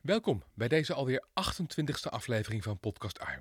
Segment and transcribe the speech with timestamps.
[0.00, 3.40] Welkom bij deze alweer 28e aflevering van Podcast Ui.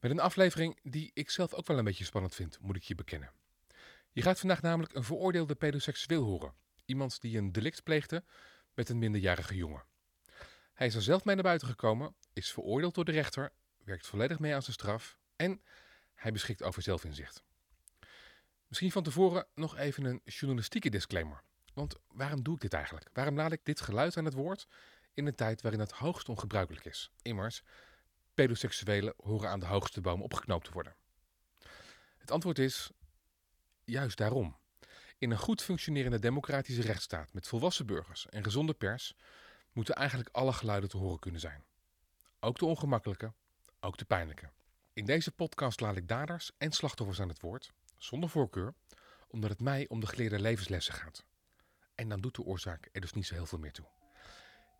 [0.00, 2.94] Met een aflevering die ik zelf ook wel een beetje spannend vind, moet ik je
[2.94, 3.32] bekennen.
[4.12, 6.54] Je gaat vandaag namelijk een veroordeelde pedoseksueel horen.
[6.84, 8.24] Iemand die een delict pleegde
[8.74, 9.84] met een minderjarige jongen.
[10.72, 13.52] Hij is er zelf mee naar buiten gekomen, is veroordeeld door de rechter,
[13.84, 15.62] werkt volledig mee aan zijn straf en
[16.14, 17.42] hij beschikt over zelfinzicht.
[18.66, 21.42] Misschien van tevoren nog even een journalistieke disclaimer.
[21.74, 23.08] Want waarom doe ik dit eigenlijk?
[23.12, 24.66] Waarom laat ik dit geluid aan het woord
[25.14, 27.10] in een tijd waarin het hoogst ongebruikelijk is?
[27.22, 27.62] Immers,
[28.34, 30.94] pedoseksuelen horen aan de hoogste boom opgeknoopt te worden.
[32.18, 32.90] Het antwoord is
[33.84, 34.58] juist daarom.
[35.18, 39.14] In een goed functionerende democratische rechtsstaat met volwassen burgers en gezonde pers
[39.72, 41.64] moeten eigenlijk alle geluiden te horen kunnen zijn.
[42.40, 43.32] Ook de ongemakkelijke,
[43.80, 44.50] ook de pijnlijke.
[44.92, 48.74] In deze podcast laat ik daders en slachtoffers aan het woord, zonder voorkeur,
[49.28, 51.24] omdat het mij om de geleerde levenslessen gaat.
[51.94, 53.86] En dan doet de oorzaak er dus niet zo heel veel meer toe.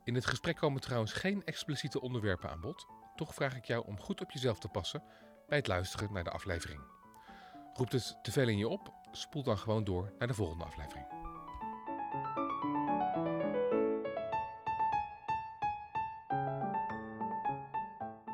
[0.04, 4.00] In het gesprek komen trouwens geen expliciete onderwerpen aan bod, toch vraag ik jou om
[4.00, 5.02] goed op jezelf te passen
[5.48, 6.80] bij het luisteren naar de aflevering.
[7.72, 8.92] Roept het te veel in je op?
[9.12, 11.06] Spoel dan gewoon door naar de volgende aflevering.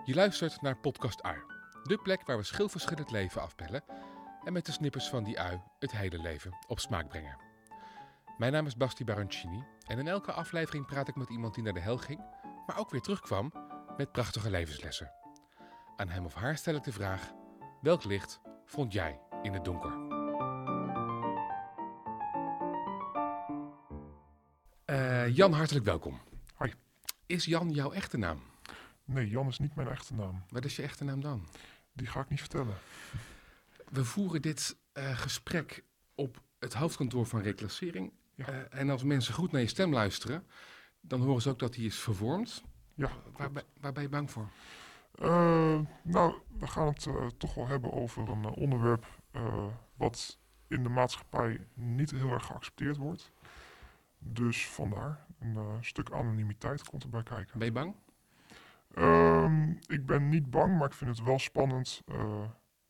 [0.05, 1.39] Je luistert naar Podcast Ui,
[1.83, 3.85] de plek waar we schilverschillend leven afpellen
[4.45, 7.46] en met de snippers van die ui het hele leven op smaak brengen.
[8.37, 11.73] Mijn naam is Basti Baroncini en in elke aflevering praat ik met iemand die naar
[11.73, 12.21] de hel ging,
[12.67, 13.53] maar ook weer terugkwam
[13.97, 15.13] met prachtige levenslessen.
[15.97, 17.33] Aan hem of haar stel ik de vraag:
[17.81, 19.93] welk licht vond jij in het donker?
[24.85, 26.21] Eh, Jan, hartelijk welkom.
[26.55, 26.75] Hoi.
[27.27, 28.43] Is Jan jouw echte naam?
[29.05, 30.45] Nee, Jan is niet mijn echte naam.
[30.49, 31.47] Wat is je echte naam dan?
[31.93, 32.77] Die ga ik niet vertellen.
[33.91, 38.13] We voeren dit eh, gesprek op het hoofdkantoor van reclassering.
[38.37, 38.47] Ja.
[38.47, 40.47] Eh, en als mensen goed naar je stem luisteren,
[41.01, 42.63] dan horen ze ook dat die is vervormd.
[42.95, 44.49] Ja, Waar, ben- waar ben je bang voor?
[45.15, 49.07] Eh, nou, we gaan het eh, toch wel hebben over een onderwerp
[49.97, 50.39] wat
[50.69, 53.33] in de maatschappij niet heel erg geaccepteerd wordt.
[54.19, 57.59] Dus vandaar, een stuk anonimiteit komt erbij kijken.
[57.59, 57.95] Ben je bang?
[58.95, 62.03] Ehm, ik ben niet bang, maar ik vind het wel spannend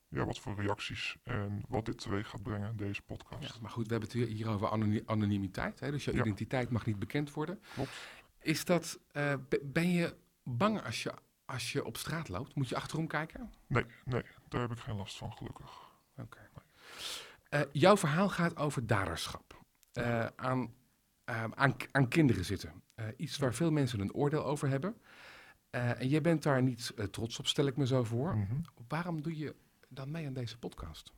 [0.08, 3.60] ja, wat voor reacties en wat dit teweeg gaat brengen, deze Ja, podcast.
[3.60, 5.80] maar goed, we hebben het hier- over anoni- anonimiteit.
[5.80, 5.90] Hè?
[5.90, 6.20] Dus jouw Ja.
[6.20, 7.60] identiteit mag niet bekend worden.
[7.74, 7.90] Klopt.
[8.40, 11.12] Is dat, eh, be- ben je bang als je,
[11.44, 12.54] als je op straat loopt?
[12.54, 13.52] Moet je achterom kijken?
[13.66, 15.70] Nee, nee, daar heb ik geen last van, gelukkig.
[16.16, 16.38] Oké.
[17.48, 19.64] Eh, jouw verhaal gaat over daderschap.
[19.92, 20.74] Eh, aan,
[21.24, 22.82] eh, aan, aan kinderen zitten.
[23.16, 25.00] Iets waar veel mensen een oordeel over hebben.
[25.70, 28.36] En jij bent daar niet trots op, stel ik me zo voor.
[28.36, 28.54] Mhm.
[28.88, 29.54] Waarom doe je
[29.88, 31.12] dan mee aan deze podcast?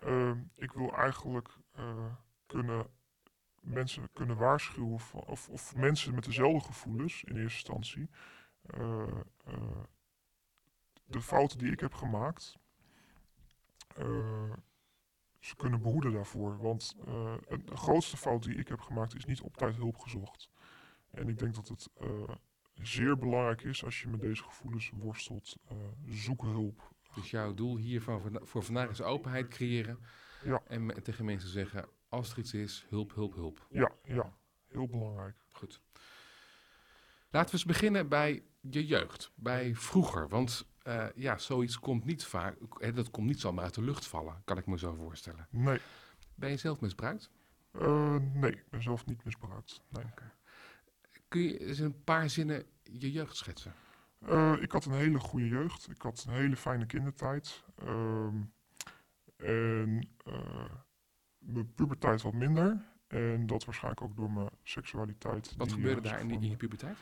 [0.00, 2.14] Ehm, ik wil eigenlijk eh,
[2.46, 2.86] kunnen
[3.60, 4.92] mensen kunnen waarschuwen
[5.26, 8.10] of, of mensen met dezelfde gevoelens in eerste instantie
[8.60, 9.08] eh,
[9.44, 9.84] eh,
[11.04, 12.58] de fouten die ik heb gemaakt
[15.38, 16.58] ze kunnen behoeden daarvoor.
[16.58, 16.96] Want
[17.48, 20.50] de grootste fout die ik heb gemaakt is niet op tijd hulp gezocht.
[21.10, 21.90] En ik denk dat het
[22.74, 25.56] zeer belangrijk is als je met deze gevoelens worstelt,
[26.06, 26.95] zoek hulp.
[27.16, 29.98] Dus jouw doel hier van, vanda- voor vandaag is openheid creëren.
[30.44, 30.62] Ja.
[30.66, 33.66] En tegen mensen zeggen, als er iets is, hulp, hulp, hulp.
[33.70, 34.32] Ja, ja,
[34.68, 35.36] heel belangrijk.
[35.52, 35.80] Goed.
[37.30, 40.28] Laten we eens beginnen bij je jeugd, bij vroeger.
[40.28, 44.06] Want eh, ja, zoiets komt niet vaak, hè, dat komt niet zomaar uit de lucht
[44.06, 45.46] vallen, kan ik me zo voorstellen.
[45.50, 45.78] Nee,
[46.34, 47.30] Ben je zelf misbruikt?
[47.72, 49.82] eh, nee, ik ben zelf niet misbruikt.
[49.88, 50.04] Nee.
[51.28, 53.74] Kun je eens in een paar zinnen je jeugd schetsen?
[54.18, 55.88] Eh, ik had een hele goede jeugd.
[55.90, 57.64] Ik had een hele fijne kindertijd.
[57.84, 58.36] Ehm,
[59.36, 60.64] en eh,
[61.38, 62.84] mijn puberteit wat minder.
[63.06, 65.54] En dat waarschijnlijk ook door mijn seksualiteit.
[65.56, 66.96] Wat die, gebeurde eh, daar in, in je puberteit?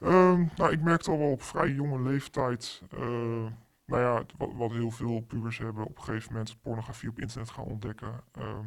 [0.00, 2.82] Ehm, nou, ik merkte al wel op vrij jonge leeftijd.
[2.90, 3.46] eh,
[3.84, 7.50] nou ja, wat, wat heel veel pubers hebben, op een gegeven moment pornografie op internet
[7.50, 8.20] gaan ontdekken.
[8.32, 8.66] Ehm,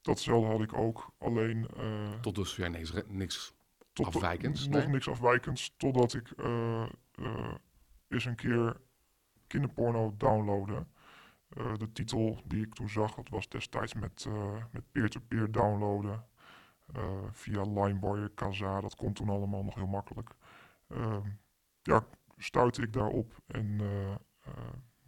[0.00, 1.10] datzelfde had ik ook.
[1.18, 1.68] Alleen.
[1.76, 3.54] eh, Tot dus ja, niks, niks
[4.04, 4.88] tot afwijkends, Nog nee?
[4.88, 6.82] niks afwijkends, totdat ik eh,
[7.14, 7.54] eh,
[8.08, 8.80] eens een keer
[9.46, 10.86] kinderporno downloadde.
[11.48, 14.26] Eh, de titel die ik toen zag, dat was destijds met
[14.70, 16.26] met peer-to-peer downloaden.
[17.30, 20.30] via Limeboy, Kazaa, dat kon toen allemaal nog heel makkelijk.
[20.88, 21.28] Ehm,
[21.82, 22.06] ja,
[22.36, 23.80] stuitte ik daarop en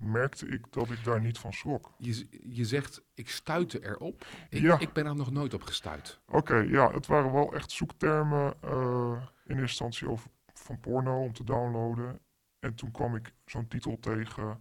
[0.00, 1.93] merkte ik dat ik daar niet van schrok.
[1.99, 4.26] Je, je zegt, ik stuitte erop.
[4.49, 4.79] Ik, Ja.
[4.79, 6.20] ik ben er nog nooit op gestuit.
[6.26, 9.12] Oké, ja, het waren wel echt zoektermen eh,
[9.44, 12.20] in eerste instantie over, van porno om te downloaden.
[12.58, 14.61] En toen kwam ik zo'n titel tegen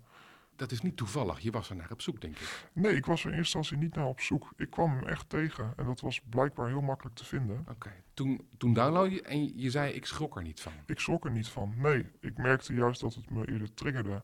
[0.60, 1.40] dat is niet toevallig.
[1.40, 2.70] Je was er naar op zoek, denk ik.
[2.74, 4.54] Nee, ik was er in eerste instantie niet naar op zoek.
[4.56, 7.66] Ik kwam hem echt tegen en dat was blijkbaar heel makkelijk te vinden.
[7.70, 7.92] Oké.
[8.14, 10.72] Toen, toen download je en je zei, ik schrok er niet van.
[10.86, 11.74] Ik schrok er niet van.
[11.78, 14.24] Nee, ik merkte juist dat het me eerder triggerde.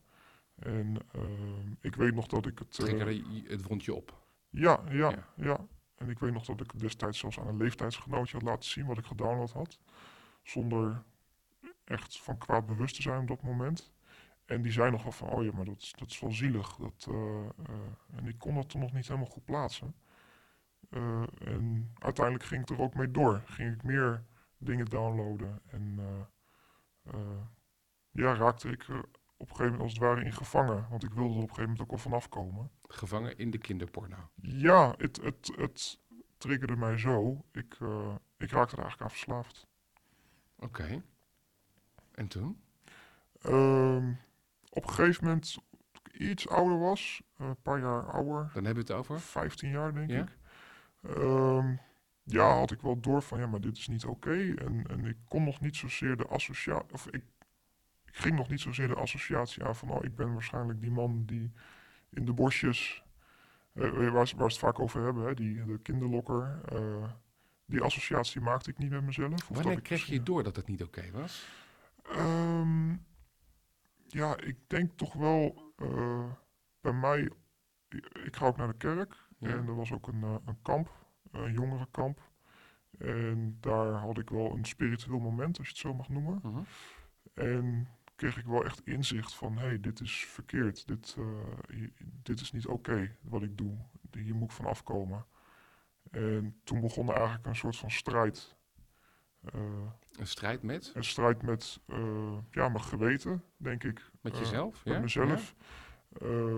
[0.56, 2.80] En ehm, ik weet nog dat ik het...
[2.80, 4.24] eh, je het wondje op.
[4.50, 5.28] ja, ja, Ja.
[5.36, 8.70] ja, En ik weet nog dat ik het destijds zelfs aan een leeftijdsgenootje had laten
[8.70, 9.80] zien wat ik gedownload had.
[10.44, 11.04] Zonder
[11.84, 13.94] echt van kwaad bewust te zijn op dat moment.
[14.46, 16.76] En die zei nog wel van, oh ja, maar dat, is- dat is wel zielig.
[16.76, 19.96] Dat, eh, eh, en ik kon dat toen nog niet helemaal goed plaatsen.
[20.90, 23.42] En uiteindelijk ging ik er ook mee door.
[23.46, 24.24] Ging ik meer
[24.58, 25.62] dingen downloaden.
[25.68, 26.00] En
[28.12, 28.86] ja, raakte ik
[29.38, 30.86] op een gegeven moment als het ware in gevangen.
[30.90, 32.72] Want ik wilde er op een gegeven moment ook wel vanaf komen.
[32.88, 34.30] Gevangen in de kinderporno.
[34.42, 36.00] Ja, het, het, het
[36.38, 37.46] triggerde mij zo.
[37.52, 39.68] Ik, eh, ik raakte er eigenlijk aan verslaafd.
[40.60, 41.04] Oké.
[42.12, 42.62] En toen?
[43.42, 44.14] Ehm,
[44.70, 45.54] op een gegeven moment,
[45.92, 49.20] toen ik iets ouder was, een paar jaar ouder, Dan hebben we het over.
[49.20, 50.22] 15 jaar denk Ja?
[50.22, 50.38] ik.
[51.02, 51.76] Ehm,
[52.24, 54.54] ja, had ik wel door van ja, maar dit is niet oké.
[54.56, 57.24] En, en ik kon nog niet zozeer de associatie, of ik
[58.18, 61.52] ging nog niet zozeer de associatie aan van oh, ik ben waarschijnlijk die man die
[62.10, 63.04] in de bosjes,
[63.74, 66.60] eh, waar, ze- waar ze het vaak over hebben, hè, die, de kinderlokker.
[66.66, 67.10] eh,
[67.66, 69.48] die associatie maakte ik niet met mezelf.
[69.48, 71.48] Wanneer ik kreeg je door dat het niet oké was?
[72.04, 72.90] Ehm,
[74.08, 76.26] ja, ik denk toch wel eh,
[76.82, 77.30] bij mij.
[78.24, 79.50] Ik ga ook naar de kerk Ja.
[79.50, 80.92] en er was ook een, eh, een kamp,
[81.32, 82.20] een jongerenkamp.
[82.98, 86.40] En daar had ik wel een spiritueel moment, als je het zo mag noemen.
[86.44, 86.62] Mhm.
[87.34, 90.88] En kreeg ik wel echt inzicht van, hé, hey, dit is verkeerd.
[90.88, 91.88] Dit, eh,
[92.24, 93.78] dit is niet oké wat ik doe.
[94.12, 95.26] Hier moet ik van afkomen.
[96.12, 98.56] En toen begon er eigenlijk een soort van strijd.
[99.46, 99.62] Eh,
[100.20, 100.92] Een strijd met?
[100.94, 104.10] een strijd met eh, ja, mijn geweten, denk ik.
[104.22, 104.86] Met jezelf?
[104.86, 105.00] Met ja?
[105.00, 105.56] mezelf.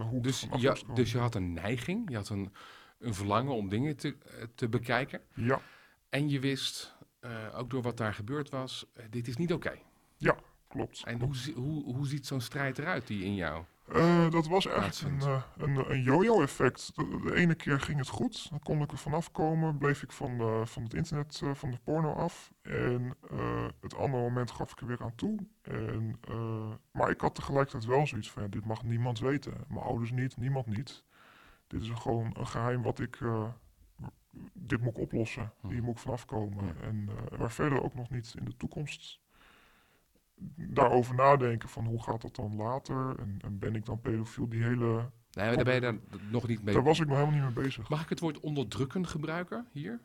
[0.09, 2.53] Hoe Dus, vanaf ja, dus je had een neiging, je had een,
[2.99, 4.17] een verlangen om dingen te,
[4.55, 5.21] te bekijken.
[5.33, 5.61] Ja,
[6.09, 6.97] En je wist,
[7.53, 9.79] ook door wat daar gebeurd was, dit is niet oké.
[10.67, 11.03] Klopt.
[11.03, 13.63] En hoe, hoe, hoe ziet zo'n strijd eruit die in jou?
[13.87, 16.91] Eh, dat was eigenlijk een, eh, een, een yo-yo effect.
[16.95, 20.11] De, de ene keer ging het goed, dan kon ik er vanaf komen, bleef ik
[20.11, 22.53] van, de, van het internet, eh, van de porno af.
[22.61, 25.37] En eh, het andere moment gaf ik er weer aan toe.
[25.61, 29.53] En, eh, maar ik had tegelijkertijd wel zoiets van, ja, dit mag niemand weten.
[29.67, 31.03] Mijn ouders niet, niemand niet.
[31.67, 33.47] Dit is gewoon een geheim wat ik, eh,
[34.53, 35.53] dit moet ik oplossen.
[35.61, 35.67] Hm.
[35.67, 36.65] Hier moet ik vanaf komen.
[36.65, 36.73] Ja.
[36.81, 39.19] En eh, waar verder ook nog niet in de toekomst
[40.55, 44.49] daarover nadenken van hoe gaat dat dan later en, en ben ik dan pedofiel?
[44.49, 45.95] Die hele, Nee, maar daar ben je daar
[46.29, 46.73] nog niet mee.
[46.73, 47.89] daar was ik nog helemaal niet mee bezig.
[47.89, 49.99] Mag ik het woord onderdrukken gebruiken hier?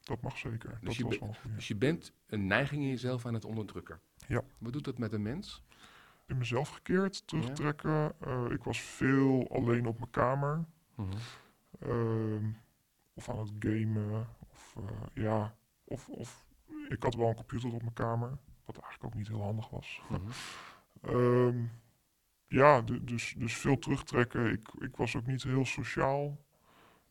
[0.00, 0.78] Dat mag zeker.
[0.80, 1.56] Dus je dat was wel goeie.
[1.56, 4.00] Dus je bent een neiging in jezelf aan het onderdrukken.
[4.26, 4.42] Ja.
[4.58, 5.64] Wat doet dat met een mens?
[6.26, 8.12] in mezelf gekeerd, terugtrekken.
[8.20, 10.64] Eh, ik was veel alleen op mijn kamer.
[10.94, 11.16] Mhm.
[11.78, 12.50] Ehm,
[13.14, 14.26] of aan het gamen.
[14.52, 15.54] Of eh, ja,
[15.84, 16.46] of, of
[16.88, 18.38] ik had wel een computer op mijn kamer.
[18.66, 20.00] Wat eigenlijk ook niet heel handig was.
[20.08, 20.20] Mhm.
[21.02, 21.64] Ehm,
[22.46, 24.50] ja, du- dus, dus veel terugtrekken.
[24.52, 26.38] Ik, ik was ook niet heel sociaal.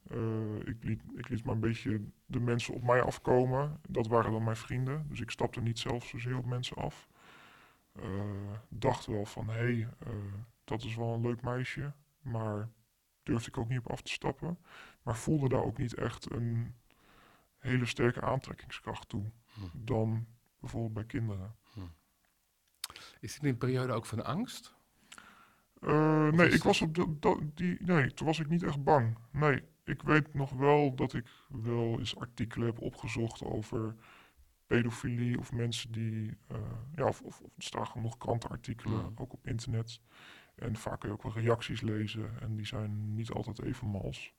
[0.10, 3.80] Eh, ik, liet, ik liet maar een beetje de mensen op mij afkomen.
[3.90, 5.06] Dat waren dan mijn vrienden.
[5.10, 7.08] Dus ik stapte niet zelf zozeer op mensen af.
[7.92, 8.04] Eh,
[8.70, 10.14] dacht wel van, hé, hey, eh,
[10.64, 11.94] dat is wel een leuk meisje.
[12.22, 12.70] Maar
[13.24, 14.58] durfde ik ook niet op af te stappen.
[15.04, 16.76] Maar voelde daar ook niet echt een
[17.58, 19.24] hele sterke aantrekkingskracht toe.
[19.54, 19.62] Hm.
[19.74, 20.26] Dan
[20.66, 21.56] bijvoorbeeld bij kinderen.
[23.20, 24.74] Is dit een periode ook van angst?
[25.82, 29.18] Eh, nee, ik was op de, dat- die, nee, toen was ik niet echt bang.
[29.32, 33.96] Nee, ik weet nog wel dat ik wel eens artikelen heb opgezocht over
[34.68, 36.58] pedofilie of mensen die, eh,
[36.96, 39.22] ja, of, of, of er staan genoeg krantenartikelen, Mhm.
[39.22, 40.00] ook op internet.
[40.56, 44.34] En vaak kun je ook wel reacties lezen en die zijn niet altijd even mals.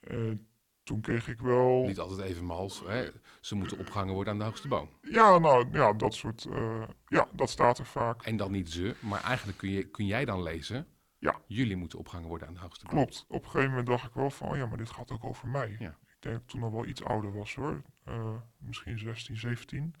[0.00, 0.46] En
[0.86, 1.84] toen kreeg ik wel...
[1.86, 2.82] Niet altijd even mals.
[2.86, 3.08] Hè?
[3.40, 4.88] Ze moeten opgehangen worden aan de hoogste boom.
[5.00, 8.22] Ja, nou, ja, dat soort, eh, ja, dat staat er vaak.
[8.22, 10.86] En dan niet ze, maar eigenlijk kun, je, kun jij dan lezen...
[11.18, 11.40] Ja.
[11.46, 12.94] Jullie moeten opgehangen worden aan de hoogste boom.
[12.94, 13.24] Klopt.
[13.28, 15.48] Op een gegeven moment dacht ik wel van, oh ja, maar dit gaat ook over
[15.48, 15.76] mij.
[15.78, 15.88] Ja.
[15.88, 17.82] Ik denk dat ik toen al wel iets ouder was hoor.
[18.04, 19.94] Eh, misschien 16, 17.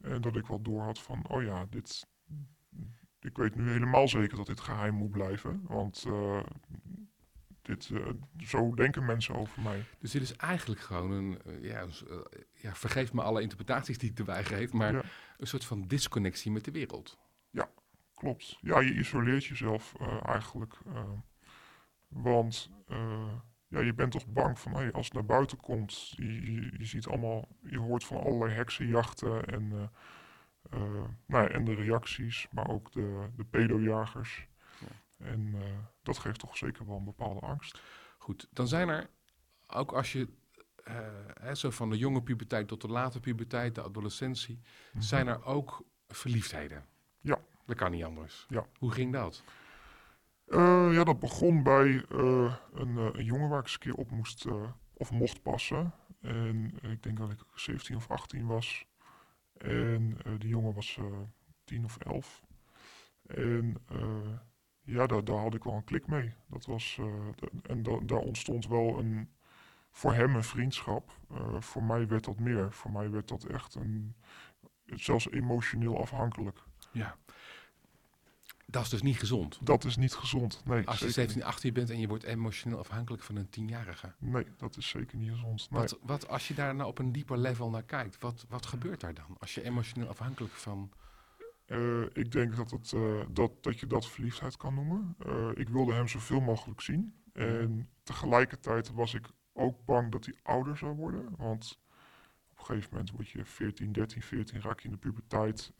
[0.00, 2.06] En dat ik wel door had van, oh ja, dit...
[3.20, 5.64] Ik weet nu helemaal zeker dat dit geheim moet blijven.
[5.66, 6.40] Want eh,
[7.64, 9.84] dit, eh, zo denken mensen over mij.
[9.98, 11.42] Dus dit is eigenlijk gewoon een...
[11.42, 11.88] eh, ja, eh,
[12.52, 14.72] ja, vergeef me alle interpretaties die ik erbij geef...
[14.72, 15.02] maar Ja.
[15.38, 17.18] een soort van disconnectie met de wereld.
[18.14, 18.58] Klopt.
[18.60, 19.94] Ja, je isoleert jezelf
[20.24, 20.74] eigenlijk.
[22.08, 22.70] want
[23.68, 26.08] ja, je bent toch bang van hey, als het naar buiten komt.
[26.16, 29.68] Je, je, je ziet allemaal, je hoort van allerlei heksenjachten en,
[31.26, 34.46] nou ja, en de reacties, maar ook de, de pedojagers.
[35.24, 35.60] En eh,
[36.02, 37.80] dat geeft toch zeker wel een bepaalde angst.
[38.18, 39.10] Goed, dan zijn er,
[39.66, 40.28] ook als je
[40.84, 40.96] eh,
[41.40, 44.60] hè, zo van de jonge puberteit tot de late puberteit, de adolescentie,
[44.98, 46.86] zijn er ook verliefdheden.
[47.20, 47.38] Ja.
[47.66, 48.46] Dat kan niet anders.
[48.48, 48.66] Ja.
[48.78, 49.42] Hoe ging dat?
[50.46, 54.46] Eh, ja, dat begon bij een, een jongen waar ik eens een keer op moest
[54.92, 55.94] of mocht passen.
[56.20, 58.86] En ik denk dat ik 17 of 18 was.
[59.58, 61.20] En die jongen was eh
[61.64, 62.42] 10 of 11.
[63.26, 63.76] En
[64.84, 66.34] ja, daar, daar had ik wel een klik mee.
[66.46, 67.06] Dat was, eh,
[67.62, 69.28] en da- daar ontstond wel een,
[69.90, 71.10] voor hem een vriendschap.
[71.30, 72.72] Eh, voor mij werd dat meer.
[72.72, 74.14] Voor mij werd dat echt een,
[74.86, 76.58] zelfs emotioneel afhankelijk.
[76.92, 77.16] Ja.
[78.66, 79.58] Dat is dus niet gezond.
[79.62, 80.62] Dat is niet gezond.
[80.64, 84.12] Nee, Als je zeker 17, 18 bent en je wordt emotioneel afhankelijk van een tienjarige.
[84.18, 85.70] Nee, dat is zeker niet gezond.
[85.70, 85.80] Nee.
[85.80, 89.00] Wat, wat als je daar nou op een dieper level naar kijkt, wat, wat gebeurt
[89.00, 89.36] daar dan?
[89.38, 90.90] Als je emotioneel afhankelijk van...
[91.64, 95.14] Eh, ik denk dat, het, eh, dat, dat je dat verliefdheid kan noemen.
[95.18, 97.22] Eh, ik wilde hem zoveel mogelijk zien.
[97.32, 101.36] En tegelijkertijd was ik ook bang dat hij ouder zou worden.
[101.36, 101.80] Want
[102.50, 105.72] op een gegeven moment word je 14, 13, 14, raak je in de puberteit.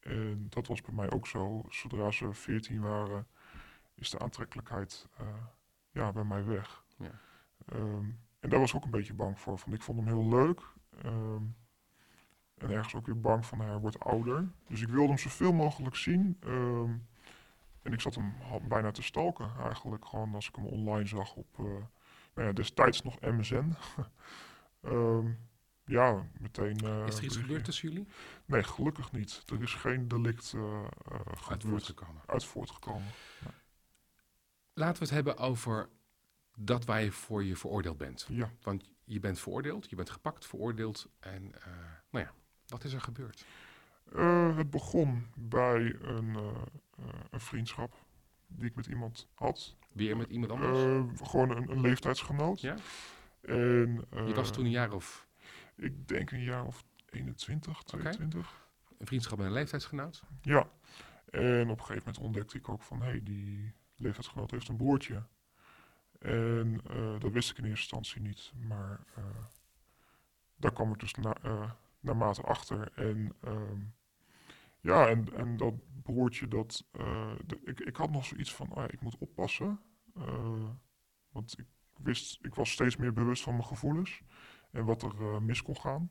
[0.00, 1.64] En dat was bij mij ook zo.
[1.68, 3.26] Zodra ze 14 waren,
[3.94, 5.08] is de aantrekkelijkheid
[5.90, 6.84] ja, bij mij weg.
[6.98, 7.20] Ja.
[7.66, 9.60] Ehm, en daar was ik ook een beetje bang voor.
[9.64, 10.62] Want ik vond hem heel leuk.
[11.02, 11.42] Ehm,
[12.54, 14.48] en ergens ook weer bang van hij wordt ouder.
[14.68, 16.36] Dus ik wilde hem zoveel mogelijk zien.
[16.40, 16.92] Ehm,
[17.82, 18.34] en ik zat hem
[18.68, 20.06] bijna te stalken eigenlijk.
[20.06, 21.66] Gewoon als ik hem online zag op uh,
[22.34, 23.72] nou ja, destijds nog MSN.
[24.80, 25.26] Ehm,
[25.84, 26.84] ja, meteen...
[26.84, 28.06] Uh, is er iets gebeurd tussen jullie?
[28.44, 29.42] Nee, gelukkig niet.
[29.46, 30.84] Er is geen delict uh,
[31.48, 32.22] uit voortgekomen.
[32.26, 33.08] Uit voortgekomen.
[33.44, 33.50] Ja.
[34.74, 35.88] Laten we het hebben over
[36.56, 38.26] dat waar je voor je veroordeeld bent.
[38.28, 38.50] Ja.
[38.62, 41.08] Want je bent veroordeeld, je bent gepakt, veroordeeld.
[41.20, 41.66] En uh,
[42.10, 42.32] nou ja,
[42.66, 43.44] wat is er gebeurd?
[44.12, 46.50] Uh, het begon bij een, uh,
[47.30, 48.04] een, vriendschap
[48.46, 49.76] die ik met iemand had.
[49.92, 50.78] Weer met iemand anders?
[50.78, 52.60] Uh, gewoon een, een, leeftijdsgenoot.
[52.60, 52.76] Ja?
[53.40, 55.26] En, je was toen een jaar of?
[55.76, 58.40] Ik denk een jaar of 21, 22.
[58.40, 58.50] Okay.
[58.98, 60.22] Een vriendschap met een leeftijdsgenoot?
[60.42, 60.68] Ja.
[61.30, 63.02] En op een gegeven moment ontdekte ik ook van...
[63.02, 65.22] hé, hey, die leeftijdsgenoot heeft een broertje.
[66.18, 68.52] En uh, dat wist ik in eerste instantie niet.
[68.68, 69.24] Maar uh,
[70.56, 71.70] daar kwam ik dus na, uh,
[72.04, 72.92] naarmate achter.
[72.94, 73.94] En um,
[74.80, 76.84] ja, en, en dat broertje, dat,
[77.46, 79.80] de, ik, ik had nog zoiets van, oh ja, ik moet oppassen.
[81.30, 84.22] want ik wist, ik was steeds meer bewust van mijn gevoelens.
[84.70, 86.10] En wat er mis kon gaan.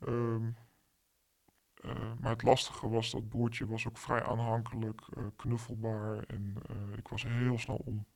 [0.00, 0.56] Um,
[2.20, 5.02] maar het lastige was, dat broertje was ook vrij aanhankelijk,
[5.36, 6.22] knuffelbaar.
[6.22, 6.56] En
[6.96, 8.06] ik was heel snel om.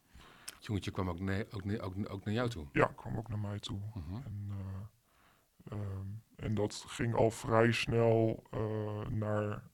[0.62, 2.66] Het jongetje kwam ook, nee, ook, nee, ook, ook, naar jou toe?
[2.72, 3.78] Ja, kwam ook naar mij toe.
[3.92, 4.24] -huh.
[4.24, 9.70] en, uh, um, en, dat ging al vrij snel uh, naar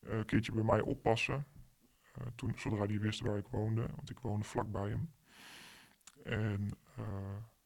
[0.00, 1.46] een keertje bij mij oppassen.
[2.34, 5.12] toen, zodra hij wist waar ik woonde, want ik woonde vlakbij hem.
[6.24, 6.70] En,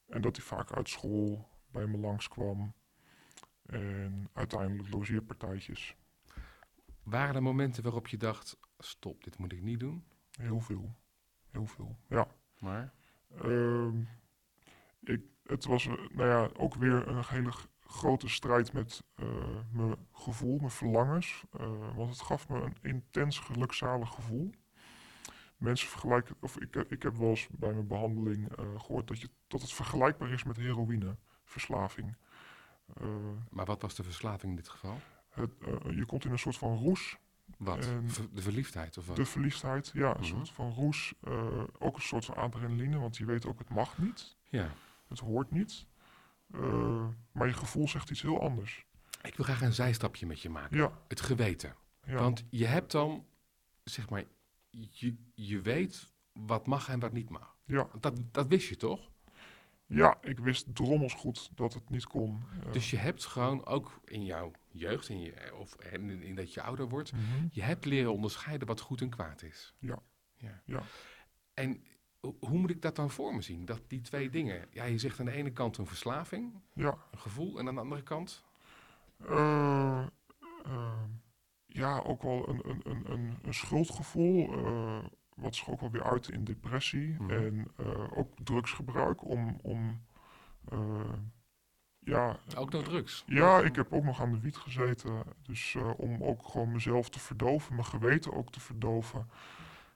[0.06, 2.74] en dat hij vaak uit school bij me langskwam.
[3.66, 5.96] En uiteindelijk logeerpartijtjes.
[7.02, 10.04] Waren er momenten waarop je dacht, stop, dit moet ik niet doen?
[10.30, 10.94] Heel veel.
[11.50, 12.26] Heel veel, ja.
[12.58, 12.92] Maar?
[13.44, 14.08] Um,
[15.00, 17.52] ik, het was nou ja, ook weer een hele
[17.86, 19.28] grote strijd met uh,
[19.70, 21.44] mijn gevoel, mijn verlangens.
[21.60, 24.50] Uh, want het gaf me een intens gelukzalig gevoel.
[25.56, 29.30] Mensen vergelijken, of ik, ik heb wel eens bij mijn behandeling uh, gehoord dat, je,
[29.46, 32.16] dat het vergelijkbaar is met heroïne, verslaving.
[33.02, 33.08] Uh,
[33.50, 35.00] maar wat was de verslaving in dit geval?
[35.28, 35.50] Het,
[35.90, 37.18] je komt in een soort van roes.
[37.58, 37.82] Wat?
[38.32, 39.16] De verliefdheid of wat?
[39.16, 40.08] De verliefdheid, ja.
[40.08, 40.24] Een -huh.
[40.24, 41.14] soort van roes.
[41.78, 44.36] Ook een soort van adrenaline, want je weet ook het mag niet.
[44.48, 44.68] Ja.
[45.14, 45.86] Het hoort niet.
[46.54, 48.86] Uh, maar je gevoel zegt iets heel anders.
[49.22, 50.76] Ik wil graag een zijstapje met je maken.
[50.76, 50.92] Ja.
[51.08, 51.74] Het geweten.
[52.04, 52.14] Ja.
[52.14, 53.26] Want je hebt dan,
[53.84, 54.24] zeg maar,
[54.70, 57.56] je, je weet wat mag en wat niet mag.
[57.64, 57.88] Ja.
[58.00, 59.10] Dat, dat wist je toch?
[59.86, 62.42] Ja, ik wist drommels goed dat het niet kon.
[62.66, 66.54] Uh, dus je hebt gewoon ook in jouw jeugd, in je, of in, in dat
[66.54, 67.48] je ouder wordt, mm -hmm.
[67.52, 69.74] je hebt leren onderscheiden wat goed en kwaad is.
[69.78, 69.98] Ja.
[70.36, 70.62] ja.
[70.64, 70.82] ja.
[71.54, 71.84] En
[72.38, 73.64] hoe moet ik dat dan voor me zien?
[73.64, 74.66] Dat die twee dingen.
[74.70, 76.98] Ja, je zegt aan de ene kant een verslaving, ja.
[77.10, 78.44] een gevoel, en aan de andere kant?
[79.30, 80.06] Uh,
[80.66, 81.02] uh,
[81.66, 84.58] ja, ook wel een, een, een, een, een schuldgevoel.
[84.58, 85.04] Uh,
[85.34, 87.16] wat zich ook wel weer uit in depressie.
[87.18, 87.30] Mm -hmm.
[87.30, 87.70] En
[88.14, 89.58] ook drugsgebruik om.
[89.62, 90.00] om
[91.98, 93.24] ja, ook nog drugs?
[93.26, 95.22] Ja, ik heb ook nog aan de wiet gezeten.
[95.42, 99.28] Dus om ook gewoon mezelf te verdoven, mijn geweten ook te verdoven.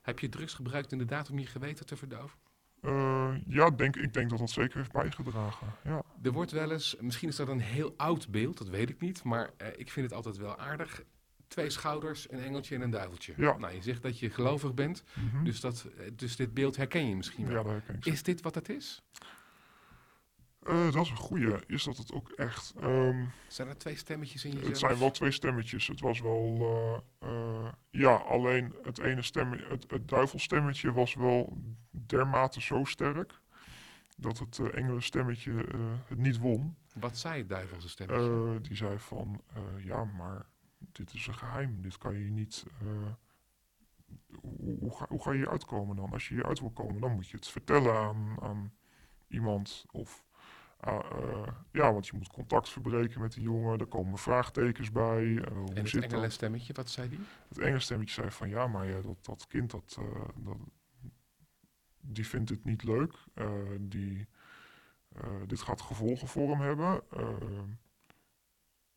[0.09, 2.39] Heb je drugs gebruikt inderdaad om je geweten te verdoven?
[2.83, 5.67] Uh, ja, denk, ik denk dat dat zeker heeft bijgedragen.
[5.85, 6.03] Ja.
[6.23, 9.23] Er wordt wel eens, misschien is dat een heel oud beeld, dat weet ik niet,
[9.23, 11.03] maar uh, ik vind het altijd wel aardig.
[11.49, 13.33] twee schouders, een engeltje en een duiveltje.
[13.37, 13.57] Ja.
[13.59, 15.45] Nou, je zegt dat je gelovig bent, Mhm.
[15.45, 17.65] dus, dat, eh, dus dit beeld herken je misschien wel.
[17.65, 18.07] ja, herken ik.
[18.07, 19.03] Is dit wat het is?
[20.69, 21.67] Eh, dat is een goeie.
[21.67, 22.75] Is dat het ook echt?
[22.81, 24.69] Ehm, Zijn er twee stemmetjes in jezelf?
[24.69, 25.87] het zijn wel twee stemmetjes.
[25.87, 26.59] Het was wel...
[27.19, 31.57] eh, eh, ja, alleen het ene stemmetje, het, het duivelstemmetje was wel
[31.91, 33.41] dermate zo sterk...
[34.17, 35.53] dat het uh, engelenstemmetje
[36.07, 36.77] het niet won.
[36.95, 38.61] Wat zei het duivelse stemmetje?
[38.61, 39.43] Die zei van,
[39.79, 40.47] ja, maar
[40.79, 41.83] dit is een geheim.
[41.83, 42.65] Dit kan je niet...
[44.41, 46.13] hoe, hoe, ga, hoe ga je hier uitkomen dan?
[46.13, 48.73] Als je hier uit wil komen, dan moet je het vertellen aan, aan
[49.29, 49.85] iemand.
[49.91, 50.25] Of,
[50.81, 53.79] ah, eh, ja, want je moet contact verbreken met die jongen.
[53.79, 55.37] Er komen vraagtekens bij.
[55.37, 57.19] eh, hoe en het zit engelenstemmetje, wat zei die?
[57.49, 60.57] Het enge stemmetje zei van, ja, maar ja, dat, dat kind, dat, eh, dat,
[62.01, 63.15] die vindt het niet leuk.
[63.35, 64.29] Eh, die,
[65.09, 67.03] eh, dit gaat gevolgen voor hem hebben.
[67.11, 67.63] Eh,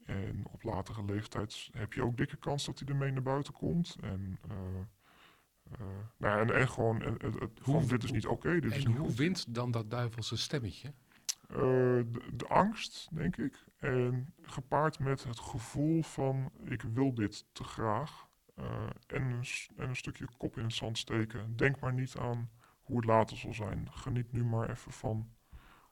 [0.05, 3.95] en op latere leeftijd heb je ook dikke kans dat hij ermee naar buiten komt.
[4.01, 4.55] En, eh,
[5.71, 5.79] eh,
[6.17, 8.97] nou ja, en, en gewoon, eh, het, Hoe- van, dit is niet oké, En hoe
[9.05, 9.15] goed.
[9.15, 10.93] wint dan dat duivelse stemmetje?
[11.51, 11.58] Eh,
[12.34, 13.63] de, angst, denk ik.
[13.77, 18.27] En gepaard met het gevoel van, ik wil dit te graag.
[18.55, 21.55] Eh, en, een, en een stukje kop in het zand steken.
[21.55, 22.50] Denk maar niet aan
[22.81, 23.88] hoe het later zal zijn.
[23.91, 25.34] Geniet nu maar even van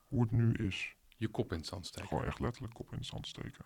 [0.08, 0.96] hoe het nu is.
[1.18, 2.08] Je kop in het zand steken.
[2.08, 3.66] Gewoon echt letterlijk kop in het zand steken.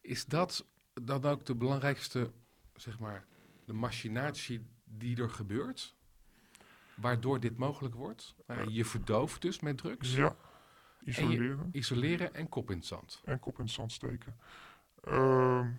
[0.00, 2.32] Is dat dan ook de belangrijkste,
[2.74, 3.26] zeg maar,
[3.64, 5.96] de machinatie die er gebeurt?
[6.94, 8.34] Waardoor dit mogelijk wordt?
[8.46, 10.36] Nou, ja, je verdooft dus met drugs, Ja,
[11.04, 13.22] isoleren isoleren en kop in het zand.
[13.24, 14.36] en kop in het zand steken.
[15.04, 15.70] Ehm,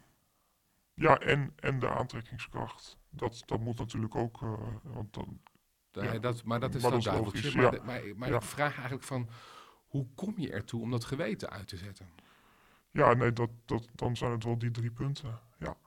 [0.94, 2.98] ja, en, en de aantrekkingskracht.
[3.10, 5.42] Dat, dat moet natuurlijk ook, eh, want dan,
[5.92, 6.20] Ja, Ja.
[6.20, 7.56] dat, maar dat is Maar dan duiveltje.
[7.56, 7.70] maar ja.
[7.70, 9.30] de- maar, ik vraag eigenlijk van,
[9.88, 12.10] hoe kom je ertoe om dat geweten uit te zetten?
[12.92, 15.40] ja, nee, dat, dat, dan zijn het wel die drie punten.
[15.60, 15.78] Ja,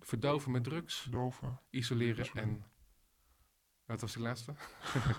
[0.00, 2.48] Verdoven met drugs, verdoven, isoleren Isoleren.
[2.50, 2.64] en...
[3.86, 4.54] Wat was die laatste?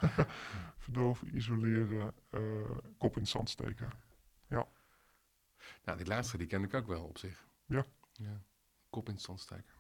[0.85, 3.89] verdoven, isoleren, eh, kop in het zand steken.
[5.83, 7.45] Nou, die laatste die ken ik ook wel op zich.
[7.65, 7.85] Ja.
[8.13, 8.41] ja.
[8.89, 9.73] Kop in het zand steken.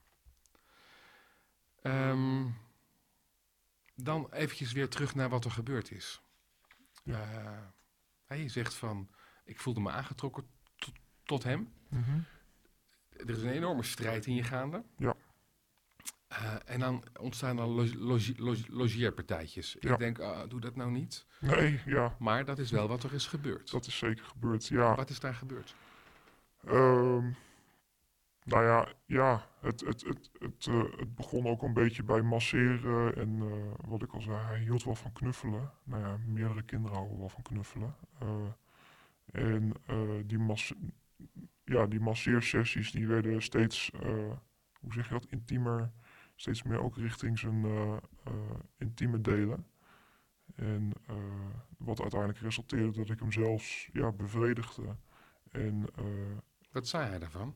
[1.81, 2.47] Ehm,
[3.95, 6.21] dan eventjes weer terug naar wat er gebeurd is.
[7.03, 7.21] Ja.
[7.21, 7.67] Eh,
[8.25, 9.09] hè, je zegt van,
[9.43, 11.73] ik voelde me aangetrokken tot, tot hem.
[13.09, 14.83] Er is een enorme strijd in je gaande.
[14.97, 15.15] Ja.
[16.35, 19.77] Eh, en dan ontstaan er lo logeerpartijtjes.
[19.79, 19.91] Ja.
[19.93, 21.25] Ik denk, ah, doe dat nou niet.
[21.39, 23.71] Nee, ja, Maar dat is wel wat er is gebeurd.
[23.71, 24.67] dat is zeker gebeurd.
[24.67, 25.75] Ja, Wat is daar gebeurd?
[26.65, 27.31] Ehm,
[28.43, 33.15] nou ja, ja het, het, het, het, eh, het begon ook een beetje bij masseren
[33.15, 35.71] en eh, wat ik al zei, hij hield wel van knuffelen.
[35.83, 37.95] Nou ja, meerdere kinderen houden wel van knuffelen.
[39.31, 39.73] En
[40.25, 40.73] die, mas
[41.63, 43.91] ja, die masseersessies die werden steeds,
[44.79, 45.91] hoe zeg je dat, intiemer.
[46.35, 48.33] Steeds meer ook richting zijn eh, eh,
[48.77, 49.67] intieme delen.
[50.55, 51.15] En eh,
[51.77, 54.95] wat uiteindelijk resulteerde dat ik hem zelfs ja, bevredigde.
[55.51, 55.85] En
[56.71, 57.55] Wat zei hij daarvan?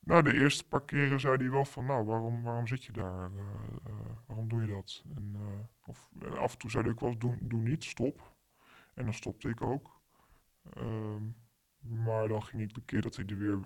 [0.00, 3.30] nou, de eerste paar keren zei hij wel van, nou, waarom, waarom zit je daar?
[4.26, 5.04] Waarom doe je dat?
[5.16, 5.36] En,
[5.86, 8.36] of, en af en toe zei hij ook wel eens, doe, doe niet, stop.
[8.94, 10.00] En dan stopte ik ook.
[10.72, 11.22] Ehm,
[11.78, 13.58] maar dan ging ik de keer dat hij er weer,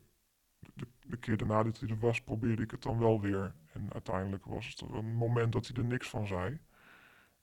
[0.74, 3.54] de, de keer daarna dat hij er was, probeerde ik het dan wel weer.
[3.72, 6.60] En uiteindelijk was het er een moment dat hij er niks van zei.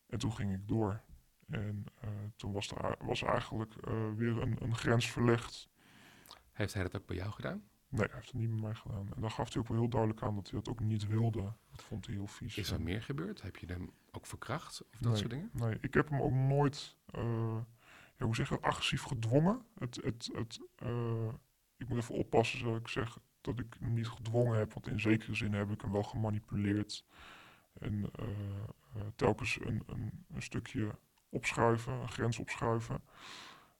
[0.07, 1.01] En toen ging ik door.
[1.49, 5.69] En eh, toen was er, was eigenlijk eh, weer een, een grens verlegd.
[6.51, 7.63] Heeft hij dat ook bij jou gedaan?
[7.89, 9.09] Nee, hij heeft het niet met mij gedaan.
[9.15, 11.53] En dan gaf hij ook wel heel duidelijk aan dat hij dat ook niet wilde.
[11.71, 12.57] Dat vond hij heel vies.
[12.57, 13.41] Is er meer gebeurd?
[13.41, 15.15] Heb je hem ook verkracht of dat Nee.
[15.19, 15.49] soort dingen?
[15.53, 17.57] Nee, ik heb hem ook nooit, eh,
[18.17, 19.61] ja, hoe zeg je, agressief gedwongen.
[19.77, 20.61] Het, het, het,
[21.79, 24.99] ik moet even oppassen dat ik zeg dat ik hem niet gedwongen heb, want in
[24.99, 27.05] zekere zin heb ik hem wel gemanipuleerd.
[27.79, 28.27] En eh,
[28.95, 30.95] eh, telkens een, een, een stukje
[31.29, 33.01] opschuiven, een grens opschuiven.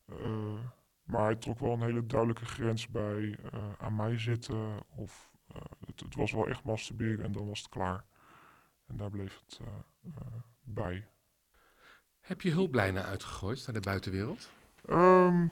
[0.06, 0.60] Eh,
[1.04, 3.38] maar hij trok wel een hele duidelijke grens bij
[3.78, 4.84] aan mij zitten.
[4.96, 5.32] Of
[5.86, 8.06] het, het was wel echt masturberen en dan was het klaar.
[8.86, 9.60] En daar bleef het
[10.64, 11.08] bij.
[12.20, 14.50] Heb je hulplijnen uitgegooid naar de buitenwereld?
[14.86, 15.48] Ehm,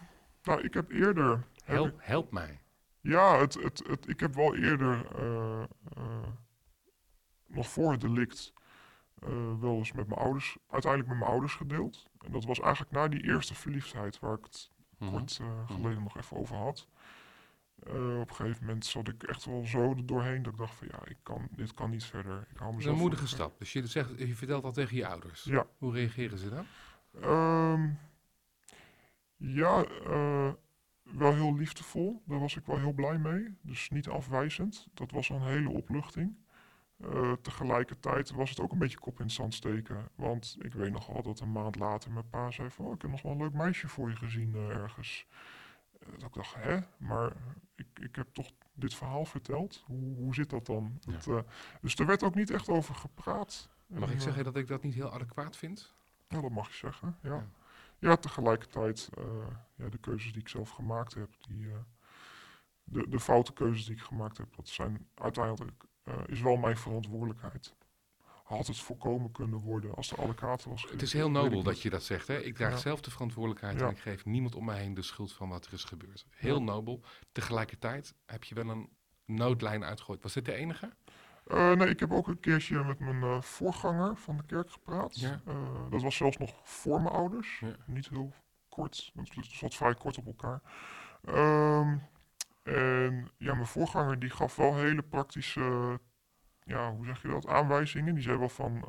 [0.48, 1.30] nou, ik heb eerder.
[1.32, 2.62] heb Help, ik- help mij.
[3.02, 5.16] ja, het, het, het, ik heb wel eerder.
[5.16, 5.62] eh,
[5.96, 6.28] eh,
[7.48, 8.54] nog voor het delict.
[9.20, 10.58] eh, wel eens met mijn ouders.
[10.70, 12.06] Uiteindelijk met mijn ouders gedeeld.
[12.26, 14.20] En dat was eigenlijk na die eerste verliefdheid.
[14.20, 15.12] waar ik het Mhm.
[15.12, 16.88] kort eh, geleden nog even over had.
[17.84, 20.44] Eh, op een gegeven moment zat ik echt wel zo er doorheen.
[20.44, 22.48] dat ik dacht: van ja, ik kan, dit kan niet verder.
[22.52, 23.60] Ik hou mezelf een moedige stap.
[23.60, 25.44] Dus je, zegt, je vertelt dat tegen je ouders.
[25.44, 25.66] Ja.
[25.78, 26.66] Hoe reageren ze dan?
[27.22, 27.90] Ehm,
[29.38, 30.52] ja, eh,
[31.04, 32.23] wel heel liefdevol.
[32.26, 33.58] Daar was ik wel heel blij mee.
[33.62, 34.88] Dus niet afwijzend.
[34.93, 36.38] Dat was een hele opluchting.
[36.97, 40.10] Eh, tegelijkertijd was het ook een beetje kop in het zand steken.
[40.15, 42.86] Want ik weet nog wel dat een maand later mijn pa zei van...
[42.86, 45.28] Oh, ik heb nog wel een leuk meisje voor je gezien eh, ergens.
[46.17, 46.80] Dat ik dacht, hè?
[46.97, 47.34] Maar
[47.76, 49.84] ik, ik heb toch dit verhaal verteld?
[49.86, 51.00] Hoe, hoe zit dat dan?
[51.26, 51.43] Ja.
[51.82, 53.69] Dus er werd ook niet echt over gepraat.
[53.88, 55.95] Mag En, ik zeggen dat ik dat niet heel adequaat vind?
[56.28, 57.30] ja, dat mag je zeggen, ja.
[57.30, 57.47] Ja.
[58.00, 59.24] Ja, tegelijkertijd, eh,
[59.76, 61.76] ja, de keuzes die ik zelf gemaakt heb, die, eh,
[62.84, 66.78] de, de foute keuzes die ik gemaakt heb, dat zijn uiteindelijk, eh, is wel mijn
[66.78, 67.76] verantwoordelijkheid.
[68.44, 71.82] Had het voorkomen kunnen worden als er alle kaarten was Het is heel nobel dat
[71.82, 72.28] je dat zegt.
[72.28, 72.38] Hè?
[72.42, 72.78] Ik draag Ja.
[72.78, 73.86] zelf de verantwoordelijkheid Ja.
[73.86, 76.26] en ik geef niemand om mij heen de schuld van wat er is gebeurd.
[76.30, 76.64] Heel Ja.
[76.64, 77.02] nobel.
[77.32, 78.90] Tegelijkertijd heb je wel een
[79.26, 80.24] noodlijn uitgegooid.
[80.24, 80.92] Was dit de enige?
[81.50, 85.20] Eh, nee, ik heb ook een keertje met mijn eh, voorganger van de kerk gepraat.
[85.20, 85.42] Ja.
[85.46, 87.60] Eh, dat was zelfs nog voor mijn ouders.
[87.60, 87.76] Ja.
[87.86, 88.34] Niet heel
[88.70, 90.62] kort, dat zat vrij kort op elkaar.
[91.24, 91.98] Ehm,
[92.64, 96.00] en ja, mijn voorganger die gaf wel hele praktische,
[96.64, 98.14] ja, hoe zeg je dat, aanwijzingen.
[98.14, 98.84] Die zei wel van,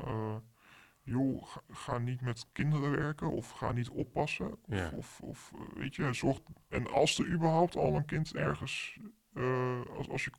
[1.03, 4.51] joh, ga, ga niet met kinderen werken of ga niet oppassen.
[4.51, 4.91] Of, Ja.
[4.97, 8.99] of, of weet je, zorg, en als er überhaupt al een kind ergens,
[9.97, 10.31] als, als je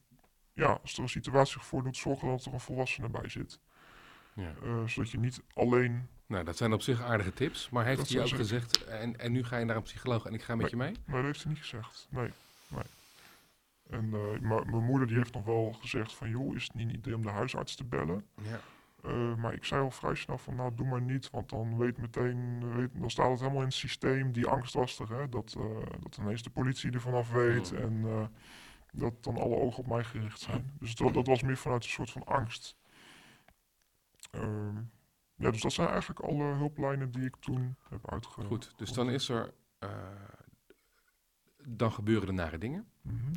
[0.60, 3.60] ja, als er een situatie zich voordoet, zorgen dat er een volwassene bij zit.
[4.34, 4.54] Ja.
[4.63, 6.08] Eh, zodat je niet alleen.
[6.26, 7.69] Nou, dat zijn op zich aardige tips.
[7.69, 10.34] Maar heeft Dat hij ook gezegd, en, en nu ga je naar een psycholoog en
[10.34, 10.93] ik ga met je mee?
[11.06, 12.08] Maar dat heeft hij niet gezegd.
[12.10, 12.32] Nee.
[12.67, 12.84] nee.
[13.89, 16.89] En eh, maar mijn moeder die heeft nog wel gezegd van joh, is het niet
[16.89, 18.26] een idee om de huisarts te bellen?
[18.41, 18.60] Ja.
[19.04, 21.98] Eh, maar ik zei al vrij snel van nou doe maar niet, want dan weet
[21.98, 24.32] meteen, weet, dan staat het helemaal in het systeem.
[24.32, 25.56] Die angst was er, hè, dat,
[26.00, 27.78] dat ineens de politie er vanaf weet Mm.
[27.78, 28.30] en
[28.91, 30.71] dat dan alle ogen op mij gericht zijn.
[30.80, 32.78] Dus dat, dat was meer vanuit een soort van angst.
[34.32, 34.75] Ehm,
[35.36, 38.41] ja, dus dat zijn eigenlijk alle hulplijnen die ik toen heb uitge...
[38.43, 39.54] Goed, dus dan is er...
[39.80, 39.89] eh,
[41.67, 42.91] dan gebeuren er nare dingen.
[43.02, 43.32] Mhm.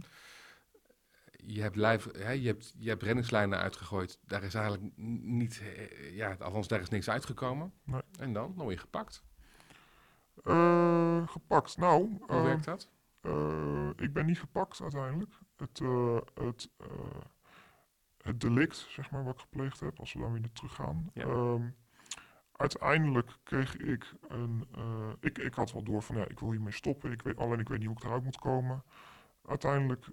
[1.44, 4.18] Je hebt, lijf, hè, je, hebt, je hebt reddingslijnen uitgegooid.
[4.26, 5.60] Daar is eigenlijk niet...
[5.60, 7.72] eh, Ja, althans, daar is niks uitgekomen.
[7.84, 8.00] Nee.
[8.18, 8.52] En dan?
[8.56, 9.24] Dan word je gepakt.
[10.44, 11.76] Eh, gepakt.
[11.76, 12.88] Nou, Hoe eh, werkt dat?
[13.22, 15.38] Eh, ik ben niet gepakt uiteindelijk.
[15.56, 17.20] Het, eh, het, eh,
[18.22, 21.10] het delict, zeg maar, wat ik gepleegd heb, als we dan weer teruggaan.
[21.14, 21.24] Ja.
[21.24, 21.70] Ehm,
[22.52, 24.68] uiteindelijk kreeg ik een.
[25.20, 27.12] ik, ik had wel door van ja, ik wil hiermee stoppen.
[27.12, 28.82] Ik weet, alleen ik weet niet hoe ik eruit moet komen.
[29.46, 30.06] Uiteindelijk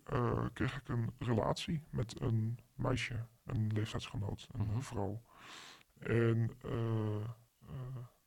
[0.53, 4.79] kreeg ik een relatie met een meisje, een leeftijdsgenoot, een Mhm.
[4.79, 5.21] vrouw.
[5.99, 6.57] En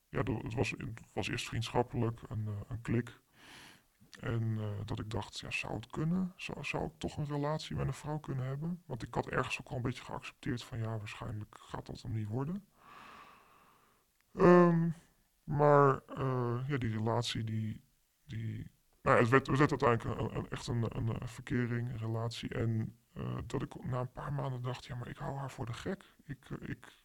[0.08, 3.20] ja, het was, het was eerst vriendschappelijk, een, een klik.
[4.20, 6.32] En eh, dat ik dacht, ja, zou het kunnen?
[6.36, 8.82] Zou, zou ik toch een relatie met een vrouw kunnen hebben?
[8.86, 12.12] Want ik had ergens ook al een beetje geaccepteerd van ja, waarschijnlijk gaat dat hem
[12.12, 12.64] niet worden.
[14.34, 14.88] Ehm,
[15.44, 17.80] maar eh, ja, die relatie die.
[18.24, 18.70] die
[19.02, 22.48] nou, het, werd, het werd uiteindelijk een, een- echt een, een, verkering, een relatie.
[22.48, 25.66] En eh, dat ik na een paar maanden dacht, ja, maar ik hou haar voor
[25.66, 26.04] de gek.
[26.24, 27.00] Ik, ik,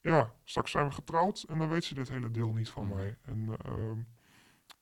[0.00, 2.94] ja, straks zijn we getrouwd en dan weet ze dit hele deel niet van Mhm.
[2.96, 3.16] mij.
[3.22, 3.98] En ehm,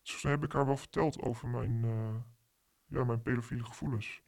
[0.05, 2.15] dus toen heb ik haar wel verteld over mijn, eh,
[2.87, 4.23] ja, mijn pedofiele gevoelens.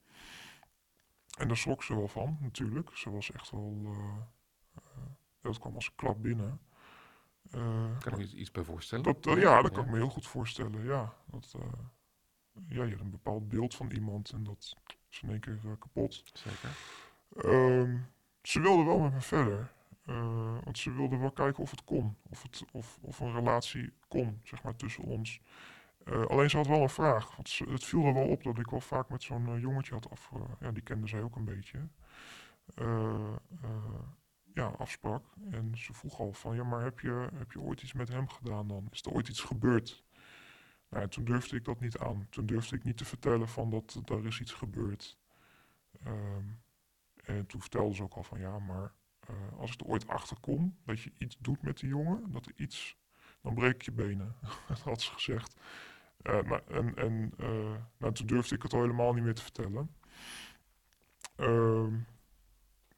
[1.39, 2.97] En daar schrok ze wel van, natuurlijk.
[2.97, 3.81] Ze was echt wel...
[3.85, 4.17] eh,
[4.75, 5.03] eh,
[5.41, 6.61] dat kwam als een klap binnen.
[7.51, 9.05] Kan ik me iets- bij voorstellen?
[9.05, 11.15] dat, ja, dat kan ik me heel goed voorstellen, ja.
[11.27, 11.55] Dat,
[12.69, 14.77] ja, je hebt een bepaald beeld van iemand en dat
[15.11, 16.23] is in één keer kapot.
[16.33, 16.71] Zeker.
[17.37, 17.99] Ehm,
[18.43, 19.73] ze wilde wel met me verder.
[20.07, 22.17] Eh, want ze wilde wel kijken of het kon.
[22.31, 25.41] Of, het, of, of een relatie kon, zeg maar, tussen ons.
[26.05, 27.37] Eh, alleen ze had wel een vraag.
[27.37, 30.11] Want het viel er wel op dat ik wel vaak met zo'n eh, jongetje had
[30.11, 30.31] af...
[30.61, 31.89] ja, die kende zij ook een beetje.
[34.55, 35.25] ja, afsprak.
[35.51, 36.57] En ze vroeg al van...
[36.57, 38.89] Ja, maar heb je, heb je ooit iets met hem gedaan dan?
[38.91, 40.05] Is er ooit iets gebeurd?
[40.89, 42.27] Nou, en toen durfde ik dat niet aan.
[42.31, 45.19] Toen durfde ik niet te vertellen van dat er is iets gebeurd.
[46.03, 46.45] Ehm,
[47.25, 48.93] en toen vertelde ze ook al van ja, maar
[49.27, 52.47] eh, als ik er ooit achter kom dat je iets doet met die jongen, dat
[52.47, 52.97] er iets,
[53.41, 54.35] dan breek ik je benen.
[54.69, 55.57] dat had ze gezegd.
[56.23, 59.43] Eh, maar, en en eh, nou, toen durfde ik het al helemaal niet meer te
[59.43, 59.97] vertellen.
[61.37, 61.95] Ehm,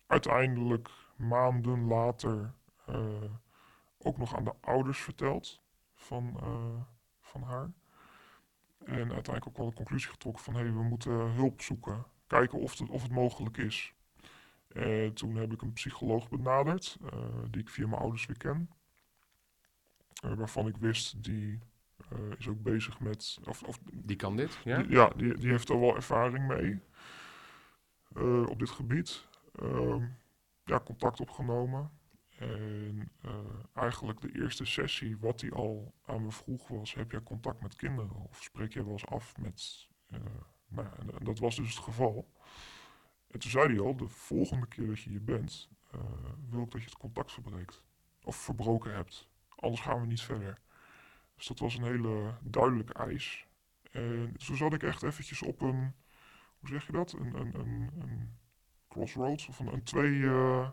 [0.06, 2.56] uiteindelijk, maanden later,
[3.98, 5.62] ook nog aan de ouders verteld
[5.94, 6.40] van,
[7.20, 7.72] van haar.
[8.84, 12.04] En uiteindelijk ook wel de conclusie getrokken van hé, hey, we moeten hulp zoeken.
[12.26, 13.94] Kijken of of het mogelijk is.
[14.68, 17.18] En toen heb ik een psycholoog benaderd, eh,
[17.50, 18.70] die ik via mijn ouders weer ken.
[20.22, 21.58] Eh, waarvan ik wist, die
[22.10, 23.38] eh, is ook bezig met.
[23.44, 24.82] Of, of, Die kan dit, ja?
[24.82, 26.80] die, ja, die, die heeft er wel ervaring mee
[28.14, 29.26] eh, op dit gebied.
[29.54, 30.04] Ehm,
[30.64, 31.90] ja, contact opgenomen.
[32.38, 33.30] En eh,
[33.74, 37.76] eigenlijk de eerste sessie, wat hij al aan me vroeg was, heb jij contact met
[37.76, 38.16] kinderen?
[38.28, 39.88] Of spreek jij wel eens af met...
[40.10, 40.18] eh,
[40.68, 42.28] nou, ja, en, en dat was dus het geval.
[43.30, 46.00] En toen zei hij al, de volgende keer dat je hier bent, eh,
[46.48, 47.82] wil ik dat je het contact verbreekt.
[48.24, 49.28] Of verbroken hebt.
[49.48, 50.60] Anders gaan we niet verder.
[51.34, 53.46] Dus dat was een hele duidelijke eis.
[53.90, 55.94] En toen zat ik echt eventjes op een,
[56.58, 57.12] hoe zeg je dat?
[57.12, 58.38] Een, een, een, een
[58.88, 60.24] crossroads of een, twee...
[60.24, 60.68] eh,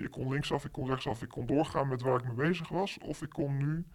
[0.00, 2.98] je kon linksaf, ik kon rechtsaf, ik kon doorgaan met waar ik mee bezig was.
[2.98, 3.86] Of ik kon nu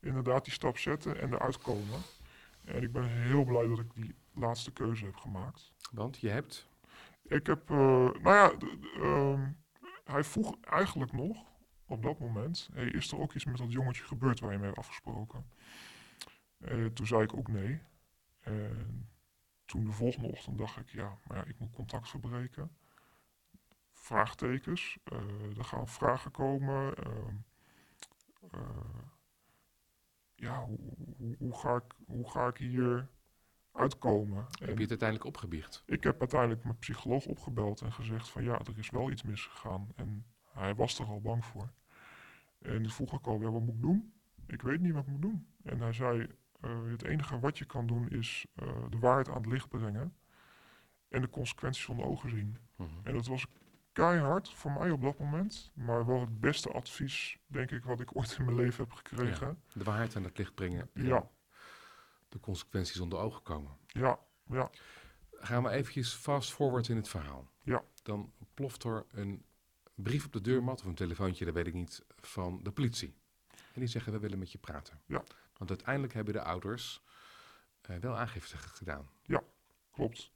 [0.00, 2.00] inderdaad die stap zetten en eruit komen.
[2.64, 5.72] En ik ben heel blij dat ik die laatste keuze heb gemaakt.
[5.92, 6.68] Want je hebt...
[7.28, 8.52] Ik heb, eh, nou ja,
[9.00, 9.50] ehm,
[10.04, 11.44] hij vroeg eigenlijk nog
[11.86, 14.66] op dat moment: hey, is er ook iets met dat jongetje gebeurd waar je mee
[14.66, 15.46] hebt afgesproken?
[16.58, 17.80] Eh, toen zei ik ook nee.
[18.40, 19.08] En
[19.64, 22.76] toen de volgende ochtend dacht ik: ja, maar ja, ik moet contact verbreken.
[23.92, 26.94] Vraagtekens, eh, er gaan vragen komen.
[26.96, 27.34] ehm,
[28.50, 29.04] eh,
[30.34, 30.66] ja,
[31.38, 33.08] hoe, ga ik, hoe ga ik hier
[33.76, 34.36] uitkomen?
[34.50, 35.82] Heb En- je het uiteindelijk opgebiecht?
[35.86, 39.88] ik heb uiteindelijk mijn psycholoog opgebeld en gezegd van ja, er is wel iets misgegaan.
[39.96, 41.68] En hij was er al bang voor.
[42.58, 44.12] En toen vroeg ik al, ja, wat moet ik doen?
[44.46, 45.46] Ik weet niet wat ik moet doen.
[45.62, 46.26] En hij zei,
[46.60, 50.14] eh, het enige wat je kan doen is eh, de waarheid aan het licht brengen.
[51.08, 52.56] En de consequenties onder ogen zien.
[52.76, 52.88] Mhm.
[53.02, 53.46] En dat was
[53.92, 55.70] keihard voor mij op dat moment.
[55.74, 59.58] Maar wel het beste advies, denk ik, wat ik ooit in mijn leven heb gekregen.
[59.72, 60.88] De waarheid aan het licht brengen.
[60.94, 61.28] en Ja,
[62.28, 63.76] De consequenties onder ogen komen.
[63.86, 64.70] ja, ja.
[65.38, 67.48] Gaan we eventjes fast forward in het verhaal.
[67.62, 67.82] Ja.
[68.02, 69.44] Dan ploft er een
[69.94, 73.14] brief op de deurmat of een telefoontje, dat weet ik niet, van de politie.
[73.50, 75.00] En die zeggen, we willen met je praten.
[75.06, 75.22] Ja.
[75.56, 77.02] Want uiteindelijk hebben de ouders
[77.80, 79.08] eh, wel aangifte gedaan.
[79.92, 80.30] Klopt.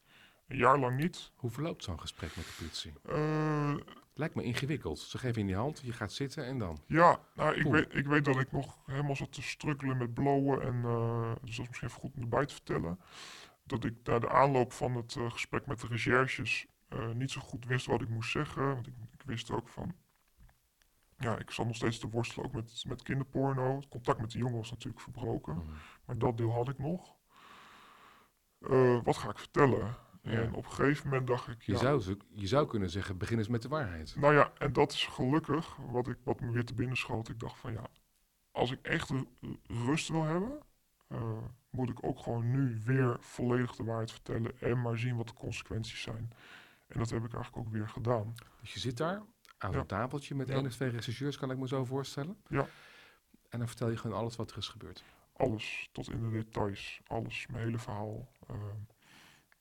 [0.46, 1.31] Een jaar lang niet.
[1.35, 2.92] Hoe verloopt zo'n gesprek met de politie?
[3.05, 3.74] Eh,
[4.20, 4.98] Lijkt me ingewikkeld.
[4.98, 6.78] Ze geven je in die hand, je gaat zitten en dan.
[6.87, 7.74] Ja, nou, ik, Poeh.
[7.74, 10.62] weet, ik weet dat ik nog helemaal zat te strukkelen met blowen.
[10.62, 13.00] En, eh, dus dat is misschien even goed om erbij te vertellen.
[13.64, 17.40] Dat ik na de aanloop van het eh, gesprek met de recherches eh, niet zo
[17.40, 18.66] goed wist wat ik moest zeggen.
[18.74, 19.94] Want ik, ik wist ook van...
[21.18, 23.76] Ja, ik zat nog steeds te worstelen ook met, met kinderporno.
[23.76, 25.54] Het contact met de jongen was natuurlijk verbroken.
[25.54, 25.66] Mhm.
[26.04, 27.14] Maar dat deel had ik nog.
[29.04, 29.96] Wat ga ik vertellen?
[30.22, 30.30] Ja.
[30.30, 31.62] En op een gegeven moment dacht ik...
[31.62, 34.14] Je, ja, zou, je zou kunnen zeggen, begin eens met de waarheid.
[34.16, 37.28] nou ja, en dat is gelukkig wat, ik, wat me weer te binnen schoot.
[37.28, 37.85] Ik dacht van ja,
[38.50, 39.26] als ik echt ru-
[39.66, 40.59] rust wil hebben,
[41.09, 41.38] eh,
[41.70, 45.35] moet ik ook gewoon nu weer volledig de waarheid vertellen en maar zien wat de
[45.35, 46.30] consequenties zijn.
[46.87, 48.35] En dat heb ik eigenlijk ook weer gedaan.
[48.61, 49.22] Dus je zit daar
[49.59, 49.76] aan Ja.
[49.76, 52.37] zo'n tafeltje met één of twee rechercheurs, kan ik me zo voorstellen.
[52.48, 52.66] Ja.
[53.48, 55.04] En dan vertel je gewoon alles wat er is gebeurd.
[55.37, 58.28] Alles, tot in de details, alles, mijn hele verhaal.
[58.48, 58.54] eh,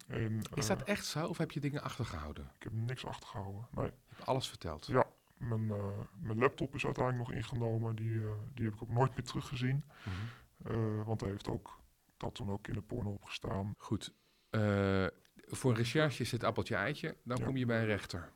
[0.09, 2.51] en, Is eh, dat echt zo of heb je dingen achtergehouden?
[2.55, 3.67] Ik heb niks achtergehouden.
[3.71, 4.85] Nee, Je hebt alles verteld.
[4.85, 5.05] Ja.
[5.37, 5.85] mijn, eh,
[6.19, 7.95] mijn laptop is uiteindelijk nog ingenomen.
[7.95, 9.83] Die, eh, die heb ik ook nooit meer teruggezien.
[10.03, 10.71] Mhm.
[10.73, 11.79] Eh, want hij heeft ook,
[12.17, 13.73] dat toen ook in de porno opgestaan.
[13.77, 14.13] Goed.
[14.49, 15.05] Eh,
[15.47, 17.17] voor recherche is het appeltje eitje.
[17.23, 17.45] Dan Ja.
[17.45, 18.31] kom je bij een rechter.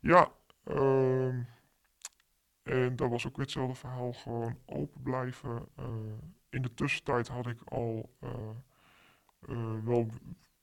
[0.00, 0.30] Ja,
[0.64, 1.42] ehm,
[2.62, 5.68] en dat was ook weer hetzelfde verhaal, gewoon open blijven.
[5.76, 5.86] Eh,
[6.50, 8.30] in de tussentijd had ik al eh,
[9.48, 10.10] eh, wel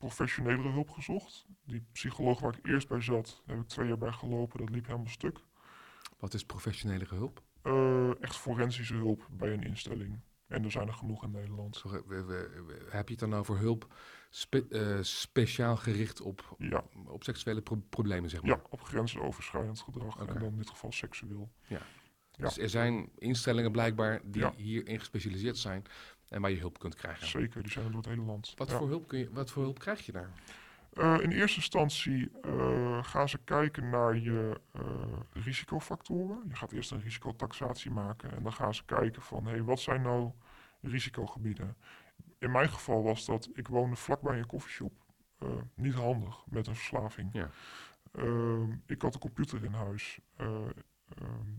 [0.08, 1.46] professionelere hulp gezocht.
[1.66, 4.86] Die psycholoog waar ik eerst bij zat, heb ik twee jaar bij gelopen, dat liep
[4.86, 5.39] helemaal stuk.
[6.20, 7.42] Wat is professionele hulp?
[7.62, 10.20] Eh, echt forensische hulp bij een instelling.
[10.48, 11.82] En er zijn er genoeg in Nederland.
[11.84, 13.94] We- we- we- heb je het dan over hulp
[14.30, 18.52] spe- eh, speciaal gericht op, Ja, op seksuele pro- problemen, zeg maar?
[18.52, 20.18] ja op grensoverschrijdend gedrag.
[20.20, 21.52] En dan in dit geval seksueel.
[21.68, 21.82] ja.
[22.38, 24.54] Dus er zijn instellingen blijkbaar die Ja.
[24.56, 25.84] hierin gespecialiseerd zijn
[26.34, 27.28] en waar je hulp kunt krijgen.
[27.28, 28.54] Zeker, die zijn er door het hele land.
[28.56, 28.78] Wat, Ja.
[28.78, 30.30] voor hulp kun je, wat voor hulp krijg je daar?
[30.93, 34.82] Eh, in eerste instantie eh, gaan ze kijken naar je eh,
[35.34, 36.43] risicofactoren.
[36.48, 40.02] Je gaat eerst een risicotaxatie maken en dan gaan ze kijken van hé, wat zijn
[40.02, 40.32] nou
[40.82, 41.78] risicogebieden?
[42.39, 45.02] In mijn geval was dat ik woonde vlakbij een koffieshop.
[45.76, 47.30] Niet handig met een verslaving.
[47.34, 47.50] Ja.
[48.12, 50.19] Ehm, ik had een computer in huis.
[50.36, 51.52] Eh, ehm,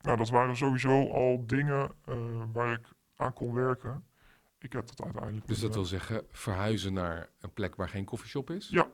[0.00, 1.90] nou, dat waren sowieso al dingen
[2.52, 2.88] waar ik
[3.22, 4.04] aan kon werken.
[4.58, 8.50] Ik heb dat uiteindelijk Dus dat wil zeggen verhuizen naar een plek waar geen koffieshop
[8.50, 8.68] is?
[8.68, 8.86] Ja,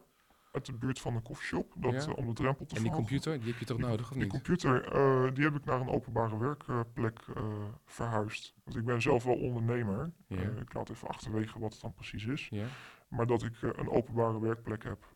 [0.53, 2.01] uit de buurt van een koffieshop, dat, Ja.
[2.11, 2.95] eh, om de drempel te En die verhogen.
[2.97, 4.31] computer, die heb je toch Die- nodig of Die niet?
[4.31, 7.43] computer, eh, die heb ik naar een openbare werkplek eh,
[7.85, 8.55] verhuisd.
[8.65, 10.13] Want ik ben zelf wel ondernemer.
[10.27, 10.37] Ja.
[10.41, 12.49] Ik laat even achterwege wat het dan precies is.
[12.51, 12.67] Ja?
[13.09, 15.07] Maar dat ik een openbare werkplek heb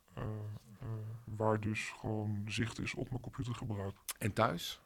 [1.24, 3.94] waar dus gewoon zicht is op mijn computergebruik.
[4.18, 4.80] En thuis?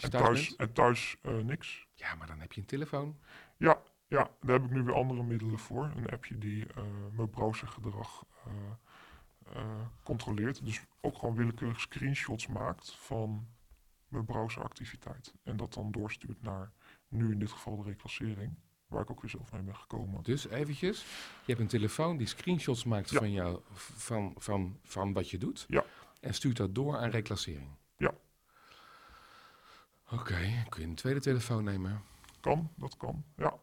[0.00, 1.86] En thuis, en thuis niks.
[2.02, 3.16] Ja, maar dan heb je een telefoon.
[3.56, 5.84] Ja, ja, daar heb ik nu weer andere middelen voor.
[5.96, 8.24] Een appje die eh, mijn browsergedrag
[9.54, 9.62] eh,
[10.02, 10.64] controleert.
[10.64, 13.46] Dus ook gewoon willekeurig screenshots maakt van
[14.08, 15.34] mijn browseractiviteit.
[15.42, 16.72] En dat dan doorstuurt naar,
[17.08, 18.54] nu in dit geval de reclassering,
[18.86, 20.22] waar ik ook weer zelf mee ben gekomen.
[20.22, 21.00] Dus eventjes,
[21.44, 23.18] je hebt een telefoon die screenshots maakt Ja.
[23.18, 25.64] van, jou, van, van, van wat je doet.
[25.68, 25.84] Ja.
[26.20, 27.68] En stuurt dat door aan reclassering.
[30.12, 32.02] Oké, kun je een tweede telefoon nemen?
[32.40, 33.58] Kan, dat kan, ja.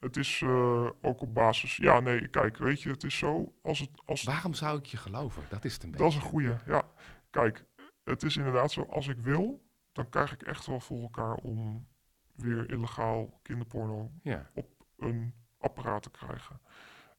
[0.00, 3.78] Het is eh, ook op basis, ja nee, kijk, weet je, het is zo, als
[3.78, 5.42] het, als Waarom zou ik je geloven?
[5.48, 6.04] Dat is het een beetje.
[6.04, 6.82] Dat is een goeie, ja.
[7.30, 7.64] Kijk,
[8.04, 11.86] het is inderdaad zo, als ik wil, dan krijg ik echt wel voor elkaar om
[12.34, 14.66] weer illegaal kinderporno Ja, op
[14.96, 16.60] een apparaat te krijgen.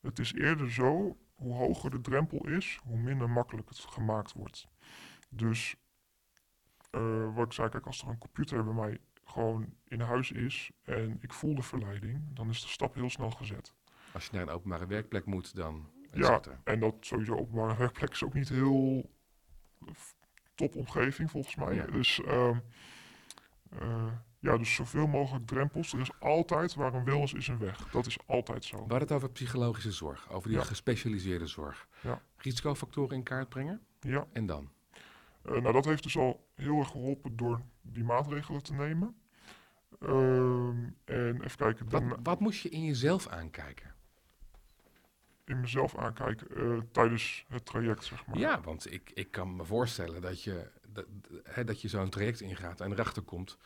[0.02, 4.68] Het is eerder zo, hoe hoger de drempel is, hoe minder makkelijk het gemaakt wordt.
[5.30, 5.76] Dus,
[6.94, 10.72] eh, wat ik zei, kijk, als er een computer bij mij gewoon in huis is
[10.84, 13.74] en ik voel de verleiding, dan is de stap heel snel gezet.
[14.14, 15.90] als je naar een openbare werkplek moet, dan...
[16.12, 16.42] Ja.
[16.64, 19.10] En dat sowieso openbare werkplek is ook niet heel
[19.94, 20.16] f-
[20.56, 21.76] top omgeving volgens mij.
[21.76, 21.86] Ja.
[21.86, 22.58] Dus, ehm,
[23.80, 24.08] eh,
[24.40, 25.94] ja, dus zoveel mogelijk drempels.
[25.94, 27.90] Er is altijd, waar een wil is, is een weg.
[27.90, 28.76] Dat is altijd zo.
[28.76, 30.64] We hadden het over psychologische zorg, over die Ja.
[30.64, 31.88] gespecialiseerde zorg.
[32.02, 32.22] Ja.
[32.38, 34.70] Risicofactoren in kaart brengen Ja, en dan?
[35.46, 39.16] Eh, nou dat heeft dus al heel erg geholpen door die maatregelen te nemen.
[40.00, 43.92] Ehm, en even kijken, Wat, dan wat moest je in jezelf aankijken?
[45.46, 48.38] in mezelf aankijken eh, tijdens het traject, zeg maar.
[48.38, 51.06] Ja, want ik, ik kan me voorstellen dat je, dat,
[51.44, 53.58] hè, dat je zo'n traject ingaat en erachter komt.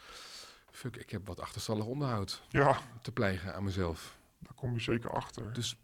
[0.72, 4.18] Fuck, ik heb wat achterstallig onderhoud Ja, te plegen aan mezelf.
[4.40, 5.54] daar kom je zeker achter.
[5.54, 5.78] Dus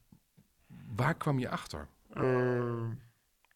[0.95, 1.87] waar kwam je achter?
[2.13, 2.85] Eh,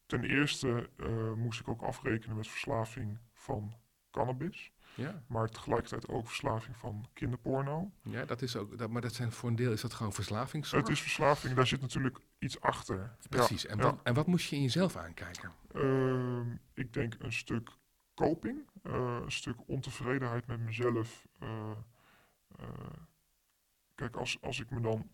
[0.07, 3.73] ten eerste eh, moest ik ook afrekenen met verslaving van
[4.11, 4.71] cannabis.
[4.95, 7.91] Ja, Maar tegelijkertijd ook verslaving van kinderporno.
[8.03, 10.81] ja dat is ook, dat, maar dat zijn voor een deel is dat gewoon verslavingszorg.
[10.83, 13.15] Het is verslaving, daar zit natuurlijk iets achter.
[13.29, 13.65] Precies.
[13.65, 13.83] en, ja.
[13.83, 15.51] wat, en wat moest je in jezelf aankijken?
[15.73, 17.69] Ehm, ik denk een stuk
[18.15, 21.27] coping, eh, een stuk ontevredenheid met mezelf.
[21.39, 21.71] eh,
[23.95, 25.09] kijk, als, als ik me dan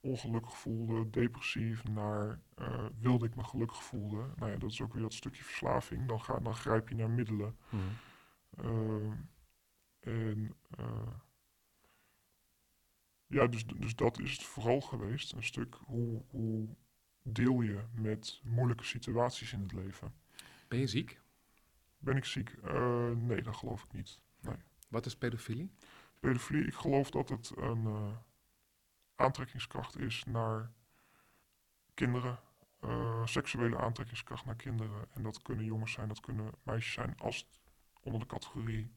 [0.00, 4.32] ongelukkig voelde, depressief, naar eh, wilde ik me gelukkig voelen.
[4.36, 6.08] Nou ja, dat is ook weer dat stukje verslaving.
[6.08, 7.56] Dan, ga, dan grijp je naar middelen.
[8.56, 9.12] Ehm,
[10.00, 11.14] en eh,
[13.26, 15.32] ja, dus, dus dat is het vooral geweest.
[15.32, 16.68] Een stuk hoe, hoe
[17.22, 20.14] deel je met moeilijke situaties in het leven.
[20.68, 21.20] Ben je ziek?
[21.98, 22.50] Ben ik ziek?
[22.62, 24.20] Eh, nee, dat geloof ik niet.
[24.88, 25.70] Wat is pedofilie?
[26.20, 27.86] Pedofilie, ik geloof dat het een
[29.18, 30.70] aantrekkingskracht is naar
[31.94, 32.38] kinderen.
[32.80, 35.06] eh, seksuele aantrekkingskracht naar kinderen.
[35.14, 37.14] En dat kunnen jongens zijn, dat kunnen meisjes zijn.
[37.18, 37.60] Als het
[38.00, 38.92] onder de categorie,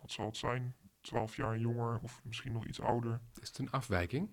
[0.00, 0.76] wat zal het zijn?
[1.00, 3.20] 12 jaar jonger of misschien nog iets ouder.
[3.40, 4.30] Is het een afwijking?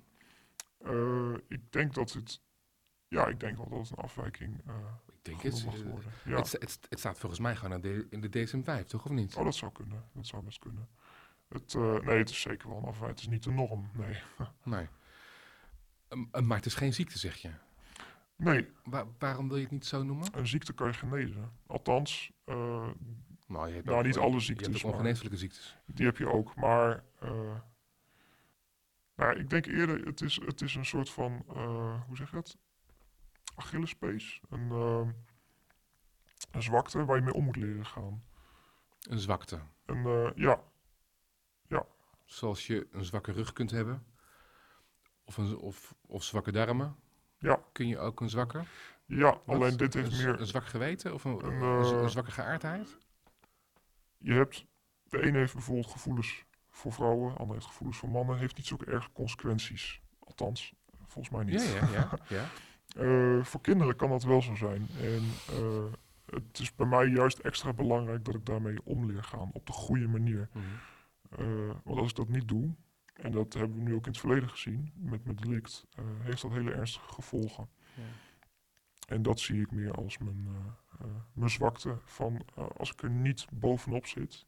[0.77, 2.41] Eh, ik denk dat het,
[3.07, 4.75] ja, ik denk wel dat het een afwijking eh
[5.07, 5.65] Ik denk het.
[5.65, 6.11] mag worden.
[6.25, 6.35] Ja.
[6.37, 9.35] Het, het, het staat volgens mij gewoon in de DSM-5, toch of niet?
[9.35, 10.03] Oh, dat zou kunnen.
[10.13, 10.87] Dat zou best kunnen.
[11.49, 13.09] Het, eh, nee, het is zeker wel een afwijking.
[13.09, 14.21] Het is niet de norm, nee.
[14.63, 14.87] Nee.
[16.09, 17.51] Um, uh, maar het is geen ziekte, zeg je.
[18.37, 20.37] Nee, Wa- waarom wil je het niet zo noemen?
[20.37, 21.51] een ziekte kan je genezen.
[21.67, 22.87] Althans, eh,
[23.47, 25.77] Nou, je hebt Nou, niet alle Je hebt ziektes, ook maar- ongeneeslijke ziektes.
[25.85, 26.55] die heb je ook.
[26.55, 27.55] Maar eh,
[29.15, 32.35] nou, ik denk eerder, het is, het is een soort van, eh, hoe zeg je
[32.35, 32.57] dat?
[33.55, 34.41] Achillespees.
[34.49, 35.07] Een, eh,
[36.51, 38.23] een zwakte waar je mee om moet leren gaan.
[39.09, 39.59] Een zwakte.
[39.85, 40.61] En eh, ja,
[42.25, 44.05] Zoals je een zwakke rug kunt hebben.
[45.23, 46.95] Of, een, of, of zwakke darmen.
[47.37, 47.59] Ja.
[47.71, 48.63] Kun je ook een zwakke?
[49.05, 49.55] ja Wat?
[49.55, 50.39] alleen dit heeft een, meer...
[50.39, 51.13] Een zwak geweten?
[51.13, 52.97] Of een, Een, eh, een zwakke geaardheid?
[54.17, 54.65] Je hebt,
[55.03, 58.37] de ene heeft bijvoorbeeld gevoelens voor vrouwen, de andere heeft gevoelens voor mannen.
[58.37, 60.01] Heeft niet zulke erg consequenties.
[60.19, 60.73] Althans,
[61.05, 61.73] volgens mij niet.
[61.73, 62.09] Ja, ja, ja.
[62.37, 62.45] ja.
[62.95, 64.87] Eh, voor kinderen kan dat wel zo zijn.
[65.01, 65.83] En eh,
[66.25, 69.49] het is bij mij juist extra belangrijk dat ik daarmee om leer gaan.
[69.53, 70.49] Op de goede manier.
[70.51, 70.65] Mhm.
[71.83, 72.75] Want als ik dat niet doe,
[73.13, 76.41] en dat hebben we nu ook in het verleden gezien met mijn delict, eh, heeft
[76.41, 77.69] dat hele ernstige gevolgen.
[77.93, 78.03] Ja.
[79.07, 81.97] En dat zie ik meer als mijn, eh, eh, mijn zwakte.
[82.03, 84.45] Van eh, als ik er niet bovenop zit,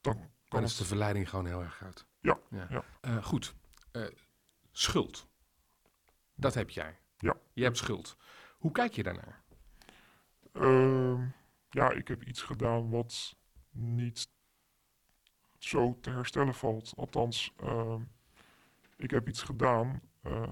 [0.00, 2.06] dan kan Dan het is de verleiding gewoon heel erg groot.
[2.20, 2.84] Ja, ja.
[3.00, 3.54] Eh, goed.
[3.92, 4.06] Eh,
[4.72, 5.28] schuld.
[6.34, 6.98] Dat heb jij.
[7.18, 7.36] Ja.
[7.52, 8.16] Je hebt schuld.
[8.58, 9.42] Hoe kijk je daarnaar?
[10.52, 11.26] Ehm,
[11.70, 13.36] ja, ik heb iets gedaan wat
[13.70, 14.28] niet
[15.66, 16.92] zo te herstellen valt.
[16.96, 18.00] Althans, ehm,
[18.96, 20.50] ik heb iets gedaan eh,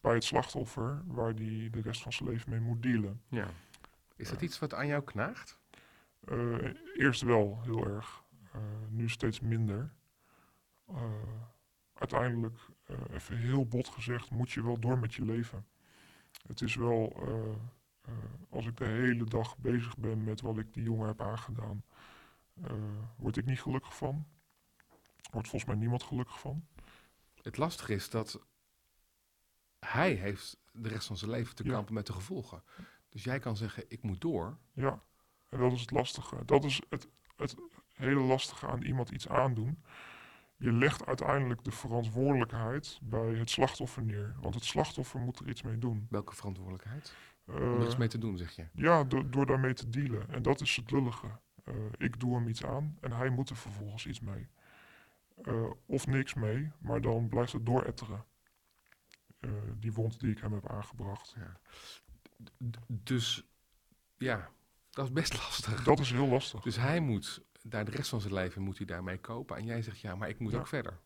[0.00, 3.22] bij het slachtoffer waar die de rest van zijn leven mee moet dealen.
[3.28, 3.48] Ja.
[4.16, 5.60] Is dat iets wat aan jou knaagt?
[6.24, 9.92] Eh, eerst wel heel erg, eh, nu steeds minder.
[10.86, 11.12] Eh,
[11.94, 15.66] uiteindelijk, eh, even heel bot gezegd, moet je wel door met je leven.
[16.46, 17.52] Het is wel, eh,
[18.02, 18.14] eh,
[18.50, 21.84] als ik de hele dag bezig ben met wat ik die jongen heb aangedaan,
[23.16, 24.26] word ik niet gelukkig van.
[25.30, 26.66] Wordt volgens mij niemand gelukkig van.
[27.42, 28.40] Het lastige is dat
[29.80, 31.70] hij heeft de rest van zijn leven te Ja.
[31.72, 32.62] kampen met de gevolgen.
[33.08, 34.58] Dus jij kan zeggen, ik moet door.
[34.72, 35.02] Ja,
[35.48, 36.44] en dat is het lastige.
[36.44, 37.54] Dat is het, het
[37.94, 39.82] hele lastige aan iemand iets aandoen.
[40.56, 44.36] Je legt uiteindelijk de verantwoordelijkheid bij het slachtoffer neer.
[44.40, 46.06] Want het slachtoffer moet er iets mee doen.
[46.10, 47.14] Welke verantwoordelijkheid?
[47.46, 48.66] Om Eh, er iets mee te doen, zeg je.
[48.72, 50.28] Ja, door, door daarmee te dealen.
[50.28, 51.26] En dat is het lullige.
[51.64, 54.48] Eh, ik doe hem iets aan en hij moet er vervolgens iets mee.
[55.42, 58.24] Eh, of niks mee, maar dan blijft het dooretteren.
[59.40, 61.36] Eh, die wond die ik hem heb aangebracht.
[62.86, 63.46] Dus
[64.18, 64.50] ja,
[64.90, 65.84] dat is best lastig.
[65.84, 66.60] Dat is heel lastig.
[66.60, 69.56] Dus hij moet daar de rest van zijn leven moet hij daarmee kopen.
[69.56, 70.58] En jij zegt, ja, maar ik moet Ja.
[70.58, 71.00] ook verder.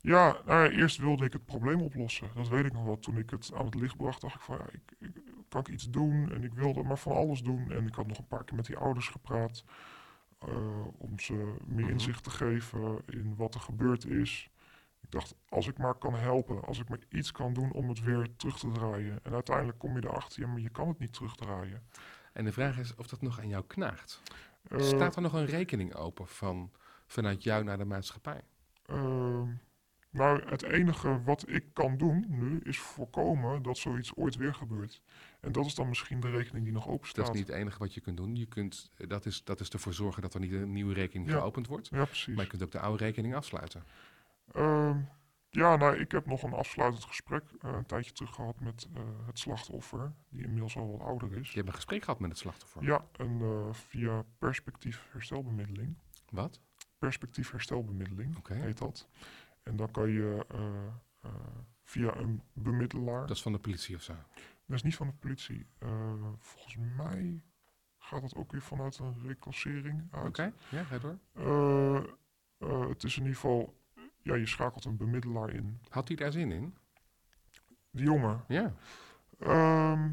[0.00, 2.30] Ja, nou ja, eerst wilde ik het probleem oplossen.
[2.34, 2.98] Dat weet ik nog wel.
[2.98, 5.22] Toen ik het aan het licht bracht, dacht ik van ja, ik, ik,
[5.52, 6.32] kan ik iets doen?
[6.32, 7.70] En ik wilde maar van alles doen.
[7.70, 9.64] En ik had nog een paar keer met die ouders gepraat.
[10.48, 11.90] eh, om ze meer Mhm.
[11.92, 14.50] inzicht te geven in wat er gebeurd is.
[15.00, 18.02] Ik dacht, als ik maar kan helpen, als ik maar iets kan doen om het
[18.02, 19.18] weer terug te draaien.
[19.22, 21.82] En uiteindelijk kom je erachter, ja, maar je kan het niet terugdraaien.
[22.32, 24.22] En de vraag is of dat nog aan jou knaagt.
[24.68, 26.70] Eh, Staat er nog een rekening open van,
[27.06, 28.40] vanuit jou naar de maatschappij?
[28.86, 29.46] Ehm,
[30.10, 35.02] nou, het enige wat ik kan doen nu is voorkomen dat zoiets ooit weer gebeurt.
[35.42, 37.28] En dat is dan misschien de rekening die nog open Dat staat.
[37.28, 38.36] is niet het enige wat je kunt doen.
[38.36, 41.38] Je kunt, dat, is, dat is ervoor zorgen dat er niet een nieuwe rekening Ja.
[41.38, 41.88] geopend wordt.
[41.88, 42.34] Ja, precies.
[42.34, 43.84] Maar je kunt ook de oude rekening afsluiten.
[44.52, 44.98] Ehm,
[45.48, 49.02] ja, nou, ik heb nog een afsluitend gesprek eh, een tijdje terug gehad met eh,
[49.26, 51.48] het slachtoffer, die inmiddels al wat ouder is.
[51.48, 52.82] Je hebt een gesprek gehad met het slachtoffer.
[52.82, 55.96] Ja, en eh, via perspectief herstelbemiddeling.
[56.30, 56.60] Wat?
[56.98, 58.54] Perspectief herstelbemiddeling Oké.
[58.54, 59.08] heet dat.
[59.62, 60.86] En dan kan je eh,
[61.20, 61.30] eh,
[61.84, 63.26] via een bemiddelaar.
[63.26, 64.14] Dat is van de politie of zo.
[64.72, 65.66] Dat is niet van de politie.
[65.78, 67.42] Eh, volgens mij
[67.98, 70.26] gaat het ook weer vanuit een reclassering uit.
[70.26, 71.18] Oké, ja, ga door.
[71.32, 71.96] Eh,
[72.58, 73.76] eh, het is in ieder geval,
[74.22, 75.80] ja, je schakelt een bemiddelaar in.
[75.88, 76.76] Had hij daar zin in?
[77.90, 78.44] Die jongen.
[78.48, 78.74] Ja.
[79.38, 80.10] Ehm,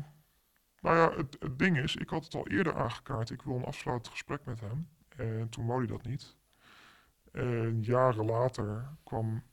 [0.82, 3.30] nou ja, het, het ding is, ik had het al eerder aangekaart.
[3.30, 4.90] Ik wil een afsluitend gesprek met hem.
[5.10, 6.38] En toen wou hij dat niet.
[7.32, 9.44] En jaren later kwam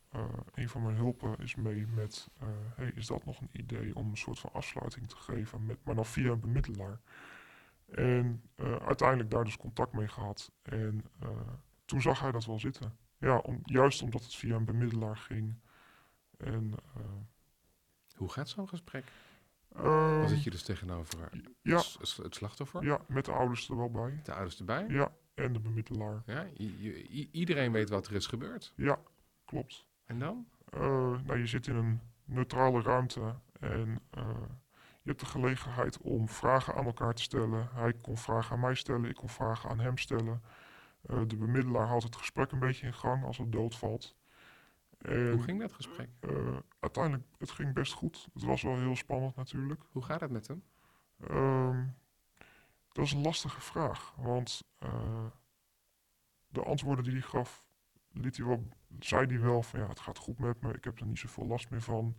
[0.54, 2.28] een van mijn hulpen is mee met...
[2.40, 5.84] eh, hey, is dat nog een idee om een soort van afsluiting te geven, met,
[5.84, 7.00] maar dan via een bemiddelaar.
[7.86, 10.52] En eh, uiteindelijk daar dus contact mee gehad.
[10.62, 11.28] En eh,
[11.84, 12.96] toen zag hij dat wel zitten.
[13.18, 15.54] Ja, om, juist omdat het via een bemiddelaar ging.
[16.38, 16.72] En...
[16.96, 17.02] eh,
[18.16, 19.04] Hoe gaat zo'n gesprek?
[19.68, 21.30] Dan ehm, zit je dus tegenover
[21.62, 24.20] ja, s- het slachtoffer, ja, met de ouders er wel bij.
[24.22, 24.86] de ouders erbij.
[24.88, 26.22] Ja, en de bemiddelaar.
[26.26, 26.46] Ja,
[27.30, 28.72] iedereen weet wat er is gebeurd.
[28.76, 28.98] Ja,
[29.44, 29.86] klopt.
[30.06, 30.46] En dan?
[30.70, 30.80] Eh,
[31.24, 34.28] nou, je zit in een neutrale ruimte en eh,
[35.02, 37.68] je hebt de gelegenheid om vragen aan elkaar te stellen.
[37.72, 40.42] Hij kon vragen aan mij stellen, ik kon vragen aan hem stellen.
[41.02, 44.16] Eh, de bemiddelaar houdt het gesprek een beetje in gang als het doodvalt.
[44.98, 46.08] En, Hoe ging dat gesprek?
[46.80, 48.28] uiteindelijk, het ging best goed.
[48.34, 49.82] Het was wel heel spannend natuurlijk.
[49.90, 50.62] Hoe gaat het met hem?
[51.20, 51.86] Ehm,
[52.92, 54.62] dat is een lastige vraag, want
[56.48, 57.65] de antwoorden die hij gaf,
[58.20, 61.00] liet hij wel, zei hij wel van ja, het gaat goed met me, ik heb
[61.00, 62.16] er niet zoveel last meer van.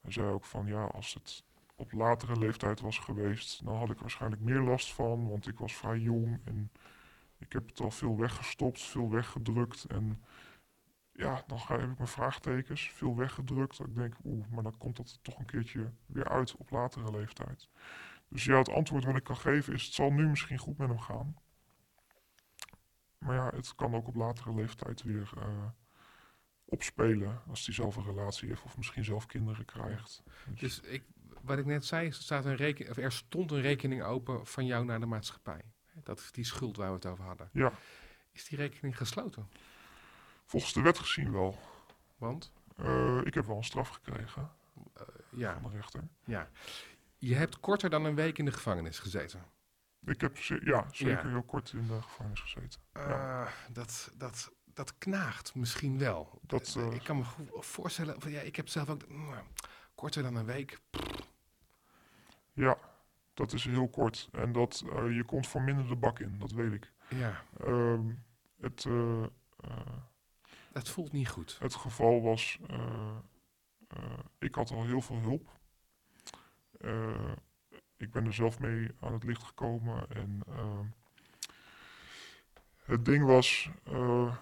[0.00, 3.98] Hij zei ook van ja, als het op latere leeftijd was geweest, dan had ik
[3.98, 6.70] waarschijnlijk meer last van, want ik was vrij jong en
[7.38, 10.22] ik heb het al veel weggestopt, veel weggedrukt en
[11.18, 13.78] ja, dan ga, heb ik mijn vraagtekens, veel weggedrukt.
[13.78, 17.10] Dat ik denk, oeh, maar dan komt dat toch een keertje weer uit op latere
[17.10, 17.68] leeftijd.
[18.28, 20.88] Dus ja, het antwoord wat ik kan geven is: het zal nu misschien goed met
[20.88, 21.36] hem gaan.
[23.18, 25.64] Maar ja, het kan ook op latere leeftijd weer eh,
[26.64, 27.42] opspelen.
[27.48, 30.22] Als hij zelf een relatie heeft of misschien zelf kinderen krijgt.
[30.46, 31.04] Dus, Dus ik,
[31.42, 34.66] wat ik net zei, er, staat een reken, of er stond een rekening open van
[34.66, 35.62] jou naar de maatschappij.
[35.94, 37.48] Dat is die schuld waar we het over hadden.
[37.52, 37.72] ja,
[38.32, 39.48] Is die rekening gesloten?
[40.44, 41.58] volgens de wet gezien wel.
[42.16, 44.50] Want, Eh, ik heb wel een straf gekregen
[45.30, 46.08] ja, van de rechter.
[46.24, 46.50] ja,
[47.16, 49.44] je hebt korter dan een week in de gevangenis gezeten.
[50.08, 51.28] Ik heb ja, zeker Ja.
[51.30, 52.80] heel kort in de gevangenis gezeten.
[52.92, 56.40] Eh, dat, dat, dat knaagt misschien wel.
[56.42, 59.34] Dat, Eh, eh, ik kan me goed voorstellen, ja, ik heb zelf ook mm,
[59.94, 60.80] korter dan een week.
[62.52, 62.78] Ja,
[63.34, 64.28] dat is heel kort.
[64.32, 66.92] En dat, je komt voor minder de bak in, dat weet ik.
[67.08, 68.10] Ja, Ehm,
[68.60, 68.86] het,
[70.72, 71.56] dat voelt niet goed.
[71.58, 72.58] Het geval was,
[74.38, 75.58] ik had al heel veel hulp.
[77.98, 80.10] Ik ben er zelf mee aan het licht gekomen.
[80.10, 80.84] En ehm,
[82.84, 84.36] het ding was eh,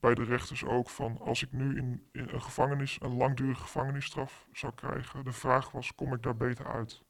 [0.00, 4.48] bij de rechters ook van als ik nu in, in een gevangenis, een langdurige gevangenisstraf
[4.52, 7.02] zou krijgen, de vraag was, kom ik daar beter uit?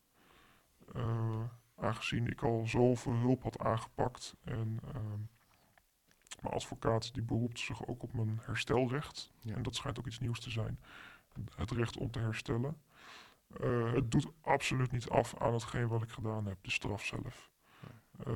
[0.95, 1.43] Eh,
[1.77, 5.21] aangezien ik al zoveel hulp had aangepakt en ehm,
[6.41, 9.31] mijn advocaat die beroept zich ook op mijn herstelrecht.
[9.39, 9.55] Ja.
[9.55, 10.79] En dat schijnt ook iets nieuws te zijn.
[11.57, 12.77] Het recht om te herstellen.
[13.61, 17.51] Eh, het doet absoluut niet af aan hetgeen wat ik gedaan heb, de straf zelf.
[18.27, 18.35] Eh,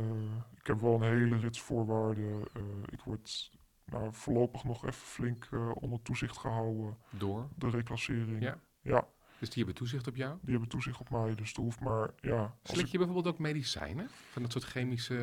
[0.60, 2.42] ik heb wel een hele rits voorwaarden.
[2.54, 3.50] Eh, ik word
[3.84, 6.96] nou, voorlopig nog even flink onder toezicht gehouden.
[7.10, 7.48] Door.
[7.56, 8.42] De reclassering.
[8.42, 8.58] Ja.
[8.80, 9.06] ja,
[9.38, 10.38] Dus die hebben toezicht op jou.
[10.42, 11.34] die hebben toezicht op mij.
[11.34, 12.56] Dus er hoeft maar, ja.
[12.62, 14.08] Slik ik- je bijvoorbeeld ook medicijnen?
[14.30, 15.14] Van dat soort chemische...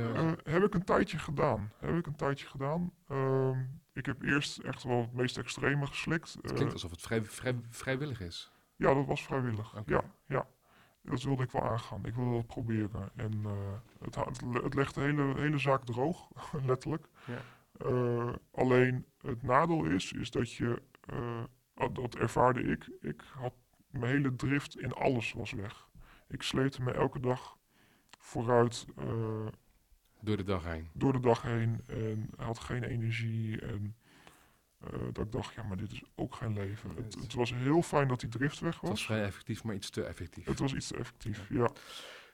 [0.43, 1.71] Heb ik een tijdje gedaan.
[1.79, 2.91] Heb ik een tijdje gedaan.
[3.07, 3.59] Ehm,
[3.93, 6.37] ik heb eerst echt wel het meest extreme geslikt.
[6.41, 8.51] het klinkt alsof het vrij, vrij, vrijwillig is.
[8.75, 9.75] Ja, dat was vrijwillig.
[9.85, 10.47] Ja, ja.
[11.01, 12.05] Dat wilde ik wel aangaan.
[12.05, 13.09] Ik wilde dat proberen.
[13.15, 13.51] En eh,
[13.99, 16.29] het, het, le- het legt de hele, hele zaak droog,
[16.65, 17.07] letterlijk.
[17.25, 17.37] Ja.
[17.87, 21.43] Eh, alleen het nadeel is, is dat je, eh,
[21.75, 23.53] dat- dat ervaarde ik, ik had
[23.89, 25.89] mijn hele drift in alles was weg.
[26.27, 27.57] Ik sleepte me elke dag
[28.19, 28.85] vooruit
[30.19, 30.89] Door de dag heen.
[30.93, 33.61] door de dag heen en had geen energie.
[33.61, 33.95] En
[34.93, 36.89] eh, dat ik dacht, ja, maar dit is ook geen leven.
[36.95, 39.05] Het, Het- was heel fijn dat die drift weg Het was was.
[39.05, 40.45] vrij effectief, maar iets te effectief.
[40.45, 41.71] Het was iets te effectief, ja.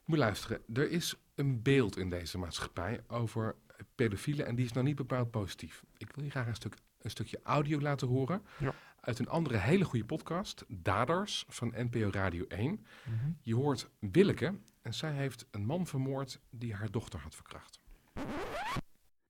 [0.06, 3.56] Moet luisteren, er is een beeld in deze maatschappij over
[3.95, 5.84] pedofielen en die is nou niet bepaald positief.
[5.97, 8.74] Ik wil je graag een, stuk, een stukje audio laten horen Ja.
[8.99, 12.86] uit een andere hele goede podcast, Daders van NPO Radio 1.
[13.06, 13.16] Mhm.
[13.41, 17.80] Je hoort Willeke en zij heeft een man vermoord die haar dochter had verkracht.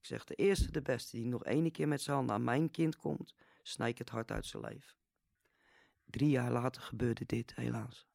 [0.02, 2.72] Ik zeg, de eerste, de beste die nog ene keer met zijn handen aan mijn
[2.72, 4.95] kind komt, snij ik het hart uit zijn lijf.
[6.06, 8.08] Drie jaar later gebeurde dit, helaas.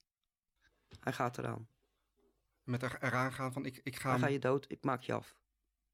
[1.01, 1.69] Hij gaat eraan.
[2.63, 4.11] Met er, eraan gaan van ik, ik ga...
[4.11, 5.37] Dan ga je dood, ik maak je af.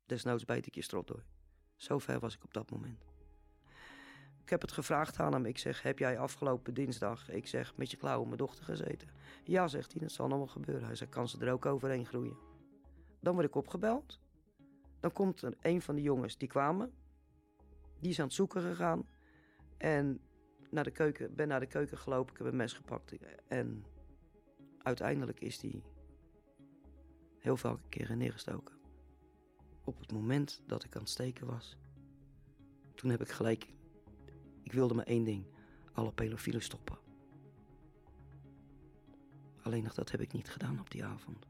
[0.06, 1.24] Desnoods bijt ik je strot door.
[1.76, 3.04] Zo ver was ik op dat moment.
[4.42, 5.46] Ik heb het gevraagd aan hem.
[5.46, 9.08] Ik zeg, heb jij afgelopen dinsdag, ik zeg, met je klauwen mijn dochter gezeten?
[9.44, 10.86] Ja, zegt hij, dat zal nog wel gebeuren.
[10.86, 12.36] Hij zegt, kan ze er ook overheen groeien?
[13.20, 14.20] Dan word ik opgebeld.
[15.02, 16.92] Dan komt er een van de jongens, die kwamen.
[18.00, 19.06] Die is aan het zoeken gegaan.
[19.76, 20.20] En
[20.70, 23.14] naar de keuken, ben naar de keuken gelopen, ik heb een mes gepakt.
[23.48, 23.84] En
[24.82, 25.82] uiteindelijk is die
[27.38, 28.74] heel veel keren neergestoken.
[29.84, 31.76] Op het moment dat ik aan het steken was,
[32.94, 33.66] toen heb ik gelijk.
[34.62, 35.46] Ik wilde maar één ding:
[35.92, 36.98] alle pedofielen stoppen.
[39.62, 41.46] Alleen nog dat heb ik niet gedaan op die avond.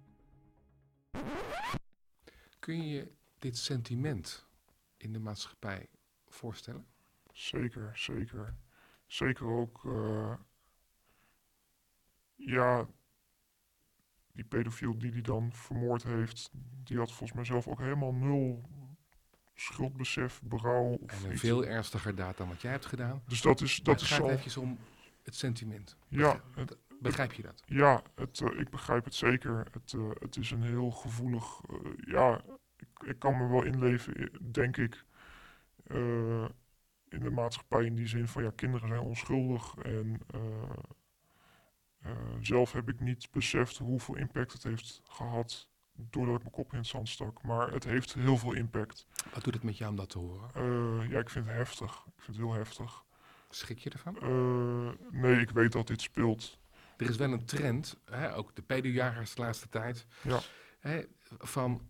[2.59, 4.47] Kun je dit sentiment
[4.97, 5.89] in de maatschappij
[6.29, 6.87] voorstellen?
[7.33, 8.55] Zeker, zeker.
[9.07, 10.35] Zeker ook, eh,
[12.35, 12.87] ja,
[14.33, 16.51] die pedofiel die die dan vermoord heeft,
[16.85, 18.63] die had volgens mij zelf ook helemaal nul
[19.55, 20.99] schuldbesef, berouw.
[21.01, 23.23] Of En een veel ernstiger daad dan wat jij hebt gedaan.
[23.27, 24.79] Dus dat is, dat het is gaat al, eventjes om
[25.23, 25.97] het sentiment.
[26.09, 27.63] ja, het, Begrijp je dat?
[27.67, 29.67] ja het, eh, ik begrijp het zeker.
[29.73, 31.61] Het, eh, het is een heel gevoelig,
[32.07, 32.45] ja,
[33.05, 35.05] ik, kan me wel inleven, i- denk ik,
[35.87, 36.45] eh,
[37.09, 40.41] in de maatschappij in die zin van, ja, kinderen zijn onschuldig en eh,
[42.01, 46.73] eh, zelf heb ik niet beseft hoeveel impact het heeft gehad doordat ik mijn kop
[46.73, 47.43] in het zand stak.
[47.43, 49.07] Maar het heeft heel veel impact.
[49.35, 50.51] Wat doet het met jou om dat te horen?
[50.55, 51.93] Eh, ja, ik vind het heftig.
[52.07, 53.05] Ik vind het heel heftig.
[53.51, 54.19] Schrik je ervan?
[54.21, 54.91] Eh,
[55.21, 56.59] nee, ik weet dat dit speelt.
[56.97, 60.39] Er is wel een trend, hè, ook de pedojagers de laatste tijd, Ja.
[60.81, 61.03] hè,
[61.39, 61.89] van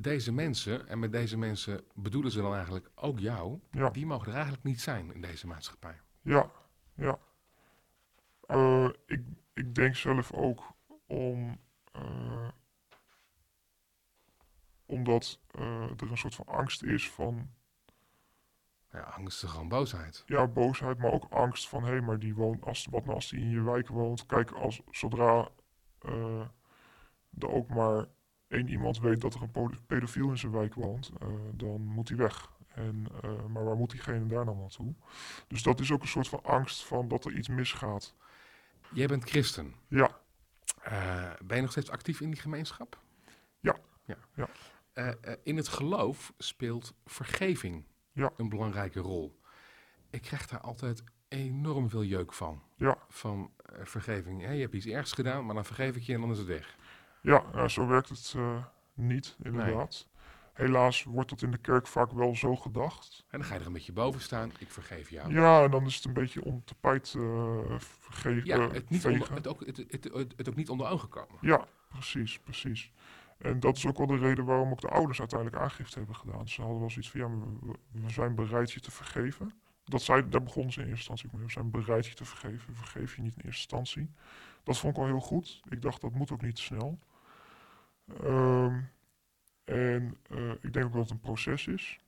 [0.00, 3.90] deze mensen, en met deze mensen bedoelen ze dan eigenlijk ook jou, Ja.
[3.90, 6.00] die mogen er eigenlijk niet zijn in deze maatschappij.
[6.22, 6.50] Ja,
[6.94, 7.18] ja.
[8.46, 9.20] Eh, ik,
[9.54, 10.72] ik denk zelf ook
[11.06, 11.60] om.
[11.92, 12.48] eh,
[14.86, 17.50] omdat eh, er een soort van angst is van.
[18.92, 20.22] Ja, angst is gewoon boosheid.
[20.26, 21.82] Ja, boosheid, maar ook angst van.
[21.84, 22.64] Hé, hey, maar die woont.
[22.64, 24.26] Als, wat nou als die in je wijk woont?
[24.26, 25.48] Kijk, als, zodra.
[27.38, 28.06] er ook maar
[28.48, 31.10] één iemand weet dat er een pedofiel in zijn wijk woont.
[31.20, 32.50] eh, dan moet hij weg.
[32.74, 34.94] En, eh, maar waar moet diegene daar dan naartoe?
[35.48, 38.14] Dus dat is ook een soort van angst van dat er iets misgaat.
[38.92, 39.74] Jij bent christen.
[39.88, 40.20] Ja.
[40.82, 43.00] Eh, ben je nog steeds actief in die gemeenschap?
[43.60, 43.76] Ja.
[44.04, 44.16] ja.
[44.34, 44.48] Ja.
[45.42, 48.32] In het geloof speelt vergeving Ja.
[48.36, 49.40] een belangrijke rol.
[50.10, 52.62] Ik krijg daar altijd enorm veel jeuk van.
[52.76, 52.98] Ja.
[53.08, 53.50] Van
[53.82, 54.40] vergeving.
[54.42, 56.76] Je hebt iets ergs gedaan, maar dan vergeef ik je en dan is het weg.
[57.26, 58.64] Ja, nou, zo werkt het eh,
[58.94, 60.08] niet, inderdaad.
[60.52, 63.24] Helaas wordt dat in de kerk vaak wel zo gedacht.
[63.28, 64.50] En dan ga je er een beetje boven staan.
[64.58, 65.32] Ik vergeef jou.
[65.34, 68.44] Ja, en dan is het een beetje om tapijt uh, vergeven.
[68.46, 71.36] Ja, het, niet onder, het, ook, het, het, het, het ook niet onder ogen komen.
[71.40, 72.92] Ja, precies, precies.
[73.38, 76.48] En dat is ook wel de reden waarom ook de ouders uiteindelijk aangifte hebben gedaan.
[76.48, 79.52] Ze hadden wel zoiets van, ja, we, we- zijn bereid je te vergeven.
[79.84, 81.46] Dat zei, daar begonnen ze in eerste instantie mee.
[81.46, 82.68] We zijn bereid je te vergeven.
[82.68, 84.10] We vergeven je niet in eerste instantie.
[84.62, 85.60] Dat vond ik al heel goed.
[85.68, 86.98] Ik dacht, dat moet ook niet te snel.
[88.06, 88.80] Ehm,
[89.64, 91.98] en eh, ik denk ook dat het een proces is.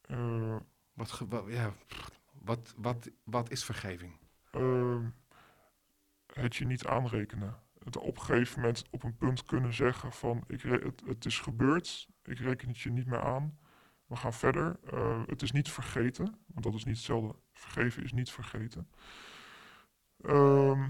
[0.00, 0.56] Eh,
[0.92, 1.72] Wat, ja,
[2.32, 4.18] wat, wat, wat is vergeving?
[4.50, 5.04] ehm,
[6.32, 7.56] het je niet aanrekenen.
[7.84, 11.38] Het op een gegeven moment op een punt kunnen zeggen van ik het, het is
[11.40, 13.58] gebeurd, ik reken het je niet meer aan.
[14.06, 14.76] We gaan verder.
[14.84, 17.34] Eh, het is niet vergeten, want dat is niet hetzelfde.
[17.52, 18.88] Vergeven is niet vergeten.
[20.22, 20.88] Ehm,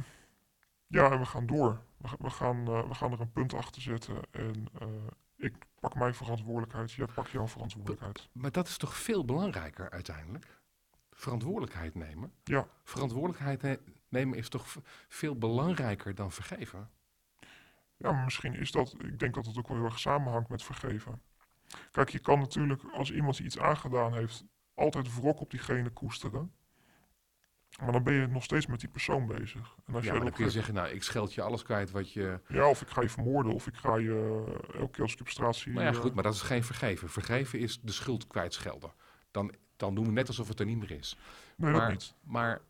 [0.87, 1.81] ja, en we gaan door.
[1.97, 4.23] We, we, gaan, eh, we gaan er een punt achter zetten.
[4.31, 4.89] En eh,
[5.37, 8.29] ik pak mijn verantwoordelijkheid, jij pakt jouw verantwoordelijkheid.
[8.33, 10.61] Maar dat is toch veel belangrijker uiteindelijk?
[11.11, 12.33] Verantwoordelijkheid nemen?
[12.45, 12.69] Ja.
[12.85, 14.77] Verantwoordelijkheid ne- nemen is toch
[15.09, 16.91] veel belangrijker dan vergeven?
[17.97, 20.63] Ja, maar misschien is dat, ik denk dat het ook wel heel erg samenhangt met
[20.63, 21.23] vergeven.
[21.91, 26.53] Kijk, je kan natuurlijk, als iemand iets aangedaan heeft, altijd wrok op diegene koesteren.
[27.83, 29.75] Maar dan ben je nog steeds met die persoon bezig.
[29.87, 32.13] En als Ja, jij dan kun je zeggen, nou, ik scheld je alles kwijt wat
[32.13, 32.41] je...
[32.49, 35.21] ja, of ik ga je vermoorden, of ik ga je eh, elke keer als ik
[35.21, 35.73] op straat zie.
[35.73, 37.09] Nou ja, eh, goed, maar dat is geen vergeven.
[37.09, 38.93] Vergeven is de schuld kwijtschelden.
[39.31, 41.19] Dan, dan doen we net alsof het er niet meer is.
[41.57, 42.15] nee, dat maar, niet.
[42.23, 42.61] maar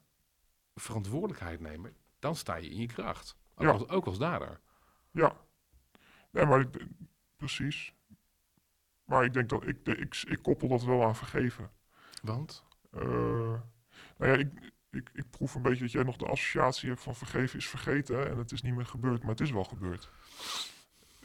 [0.74, 3.36] verantwoordelijkheid nemen, dan sta je in je kracht.
[3.54, 3.72] Ook, Ja.
[3.72, 4.60] als, ook als dader.
[5.10, 5.36] Ja.
[6.30, 6.86] Nee, maar ik,
[7.36, 7.94] precies.
[9.04, 11.70] Maar ik denk dat, ik, ik, ik koppel dat wel aan vergeven.
[12.22, 12.64] Want?
[12.90, 13.02] Eh,
[14.16, 17.14] nou ja, ik, ik, ik proef een beetje dat jij nog de associatie hebt van
[17.14, 20.10] vergeven is vergeten en het is niet meer gebeurd, maar het is wel gebeurd.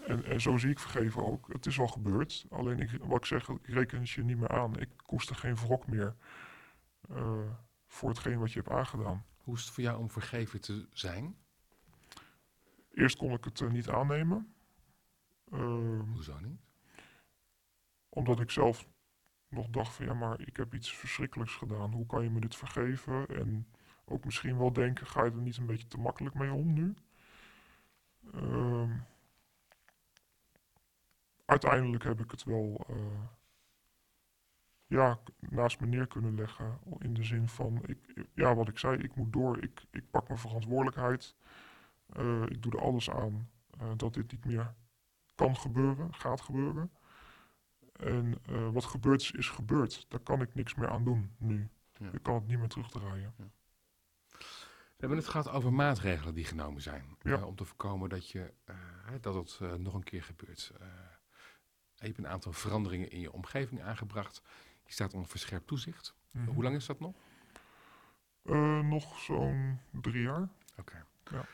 [0.07, 1.53] En, en zo zie ik vergeven ook.
[1.53, 4.49] Het is wel gebeurd, alleen ik, wat ik zeg, ik reken het je niet meer
[4.49, 4.79] aan.
[4.79, 6.15] Ik koester geen wrok meer
[7.09, 7.49] eh,
[7.87, 9.25] voor hetgeen wat je hebt aangedaan.
[9.37, 11.35] Hoe is het voor jou om vergeven te zijn?
[12.93, 14.53] Eerst kon ik het eh, niet aannemen,
[15.51, 16.59] Ehm, Hoezo niet?
[18.09, 18.87] omdat ik zelf
[19.51, 21.91] nog dacht van ja, maar ik heb iets verschrikkelijks gedaan.
[21.91, 23.27] Hoe kan je me dit vergeven?
[23.27, 23.67] En
[24.05, 26.93] ook misschien wel denken, ga je er niet een beetje te makkelijk mee om nu?
[28.33, 28.91] Ehm,
[31.45, 32.95] uiteindelijk heb ik het wel eh,
[34.87, 36.79] ja, naast me neer kunnen leggen.
[36.99, 39.63] In de zin van, ik, ja, wat ik zei, ik moet door.
[39.63, 41.35] Ik, ik pak mijn verantwoordelijkheid.
[42.05, 43.49] Eh, ik doe er alles aan
[43.79, 44.73] eh, dat dit niet meer
[45.35, 46.91] kan gebeuren, gaat gebeuren.
[48.01, 50.05] En eh, wat gebeurd is, is gebeurd.
[50.09, 51.69] Daar kan ik niks meer aan doen nu.
[51.97, 52.09] Ja.
[52.11, 53.33] Ik kan het niet meer terugdraaien.
[53.37, 57.17] We hebben het gehad over maatregelen die genomen zijn.
[57.21, 57.35] Ja.
[57.37, 58.75] eh, om te voorkomen dat, je, eh,
[59.05, 60.71] hè, dat het eh, nog een keer gebeurt.
[60.79, 60.87] Eh,
[61.95, 64.41] je hebt een aantal veranderingen in je omgeving aangebracht.
[64.85, 66.15] Je staat onder verscherpt toezicht.
[66.31, 66.47] Mhm.
[66.49, 67.15] Hoe lang is dat nog?
[68.43, 70.49] Eh, nog zo'n drie jaar.
[70.77, 71.05] Oké.
[71.31, 71.45] Ja.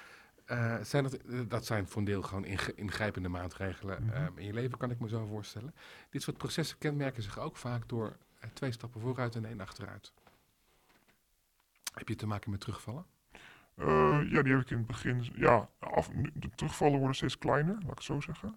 [0.47, 2.45] Eh, zijn dat, eh, dat zijn voor een deel gewoon
[2.75, 4.13] ingrijpende maatregelen Mhm.
[4.13, 5.75] eh, in je leven, kan ik me zo voorstellen.
[6.09, 10.13] Dit soort processen kenmerken zich ook vaak door eh, twee stappen vooruit en één achteruit.
[11.93, 13.05] Heb je te maken met terugvallen?
[13.75, 15.29] Ja, die heb ik in het begin.
[15.35, 18.55] Ja, af, de terugvallen worden steeds kleiner, laat ik het zo zeggen.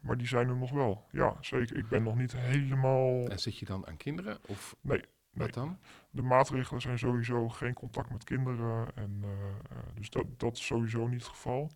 [0.00, 1.06] Maar die zijn er nog wel.
[1.12, 1.76] Ja, zeker.
[1.76, 3.28] Ik ben nog niet helemaal.
[3.28, 4.38] En zit je dan aan kinderen?
[4.46, 5.78] Of Nee, wat dan?
[6.10, 8.96] De maatregelen zijn sowieso geen contact met kinderen.
[8.96, 11.70] En, eh, eh, dus dat, dat is sowieso niet het geval.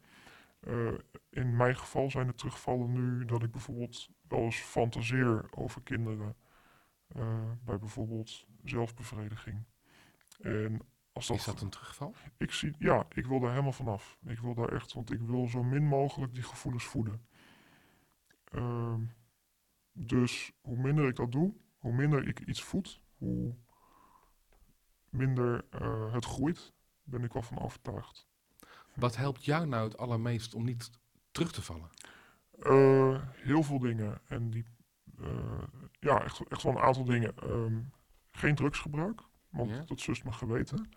[0.60, 0.92] Eh,
[1.30, 6.36] in mijn geval zijn de terugvallen nu dat ik bijvoorbeeld wel eens fantaseer over kinderen.
[7.64, 9.64] bij bijvoorbeeld zelfbevrediging.
[10.40, 10.80] En
[11.12, 12.14] als dat, Is dat een terugval?
[12.36, 14.18] ik zie, ja, ik wil daar helemaal vanaf.
[14.24, 17.26] Ik wil daar echt, want ik wil zo min mogelijk die gevoelens voeden.
[18.44, 19.00] Ehm,
[19.92, 23.54] dus hoe minder ik dat doe, hoe minder ik iets voed, hoe
[25.10, 26.72] minder eh, het groeit,
[27.02, 28.26] ben ik wel van overtuigd.
[28.94, 30.90] Wat helpt jou nou het allermeest om niet
[31.30, 31.90] terug te vallen?
[32.58, 34.20] Eh, heel veel dingen.
[34.28, 34.64] En die,
[35.20, 35.62] eh,
[36.00, 37.36] ja, echt, echt wel een aantal dingen.
[37.36, 37.80] Ehm,
[38.30, 39.82] geen drugsgebruik, want Ja.
[39.86, 40.88] dat sust mijn geweten.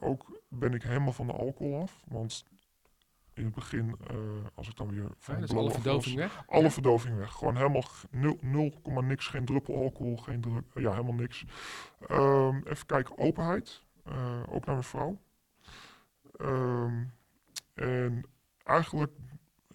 [0.00, 2.44] Ook ben ik helemaal van de alcohol af, want
[3.36, 4.16] in het begin, eh,
[4.54, 6.44] als ik dan weer van Ja, dus alle verdoving was, weg?
[6.46, 6.70] alle Ja?
[6.70, 7.32] verdoving weg.
[7.32, 11.44] Gewoon helemaal g- nul, 0, komma niks, geen druppel alcohol, geen druk, ja, helemaal niks.
[12.08, 15.18] Ehm, even kijken, openheid, eh, ook naar mijn vrouw.
[16.36, 17.04] Ehm,
[17.74, 18.24] en
[18.64, 19.12] eigenlijk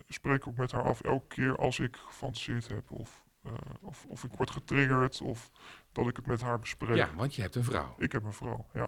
[0.08, 3.52] spreek ik ook met haar af elke keer als ik gefantaseerd heb of, eh,
[3.82, 5.52] of, of ik word getriggerd of
[5.92, 6.96] dat ik het met haar bespreek.
[6.96, 7.96] Ja, want je hebt een vrouw.
[7.98, 8.88] Ik heb een vrouw, ja.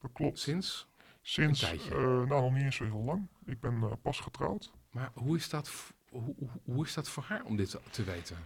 [0.00, 0.38] Dat klopt.
[0.38, 0.88] Sinds?
[1.24, 3.26] Sinds, een eh, nou nog niet eens zo heel lang.
[3.44, 4.72] Ik ben eh, pas getrouwd.
[4.90, 8.36] Maar hoe is, dat, hoe, hoe, is dat voor haar om dit te- te weten?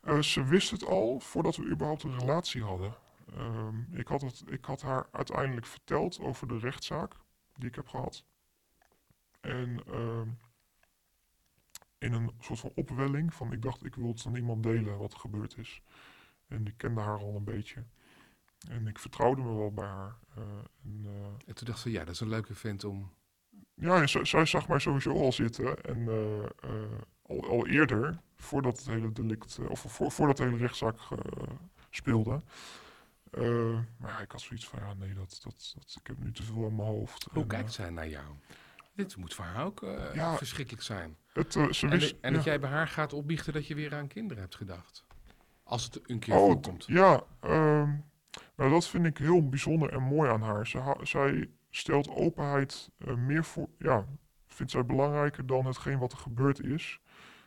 [0.00, 2.94] Eh, ze wist het al voordat we überhaupt een relatie hadden.
[3.36, 7.12] Ehm, ik, had het, ik had haar uiteindelijk verteld over de rechtszaak
[7.54, 8.24] die ik heb gehad.
[9.40, 10.28] En ehm,
[11.98, 15.12] in een soort van opwelling van ik dacht ik wil het aan niemand delen wat
[15.12, 15.82] er gebeurd is.
[16.48, 17.84] En ik kende haar al een beetje.
[18.68, 20.16] En ik vertrouwde me wel bij haar.
[20.36, 20.42] eh,
[20.84, 23.12] en, eh, En toen dacht ze, ja, dat is een leuke vent om...
[23.74, 25.82] ja, zij zag mij sowieso al zitten.
[25.84, 26.70] En eh,
[27.22, 30.98] al, al eerder, voordat het hele delict, of voor, voordat de hele rechtszaak
[31.90, 32.40] speelde.
[33.30, 36.32] Eh, maar ja, ik had zoiets van, ja, nee, dat, dat, dat, ik heb nu
[36.32, 37.26] te veel aan mijn hoofd.
[37.32, 38.24] Hoe En, kijkt zij naar jou?
[38.94, 39.80] Dit moet voor haar ook
[40.14, 40.36] Ja.
[40.36, 41.16] verschrikkelijk zijn.
[41.32, 42.36] het, ze En, wist, de- en ja.
[42.36, 45.04] dat jij bij haar gaat opbiechten dat je weer aan kinderen hebt gedacht.
[45.62, 46.84] Als het een keer Oh, voorkomt.
[46.86, 47.22] ja.
[47.40, 47.90] ehm,
[48.56, 50.66] nou, dat vind ik heel bijzonder en mooi aan haar.
[50.66, 54.06] Ze zij stelt openheid eh, meer voor, ja,
[54.46, 57.00] vindt zij belangrijker dan hetgeen wat er gebeurd is.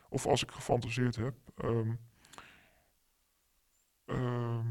[0.08, 1.34] Of als ik gefantaseerd heb.
[1.56, 1.94] Ehm,
[4.04, 4.68] ehm,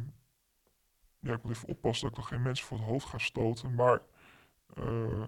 [1.19, 3.75] ja, ik moet even oppassen dat ik nog geen mensen voor het hoofd ga stoten.
[3.75, 4.01] Maar
[4.75, 5.23] eh,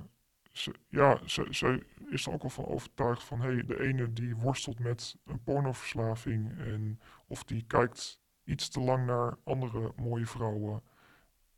[0.51, 3.41] ze, ja, zij is er ook al van overtuigd van...
[3.41, 6.59] hey, de ene die worstelt met een pornoverslaving...
[6.59, 10.83] En, of die kijkt iets te lang naar andere mooie vrouwen...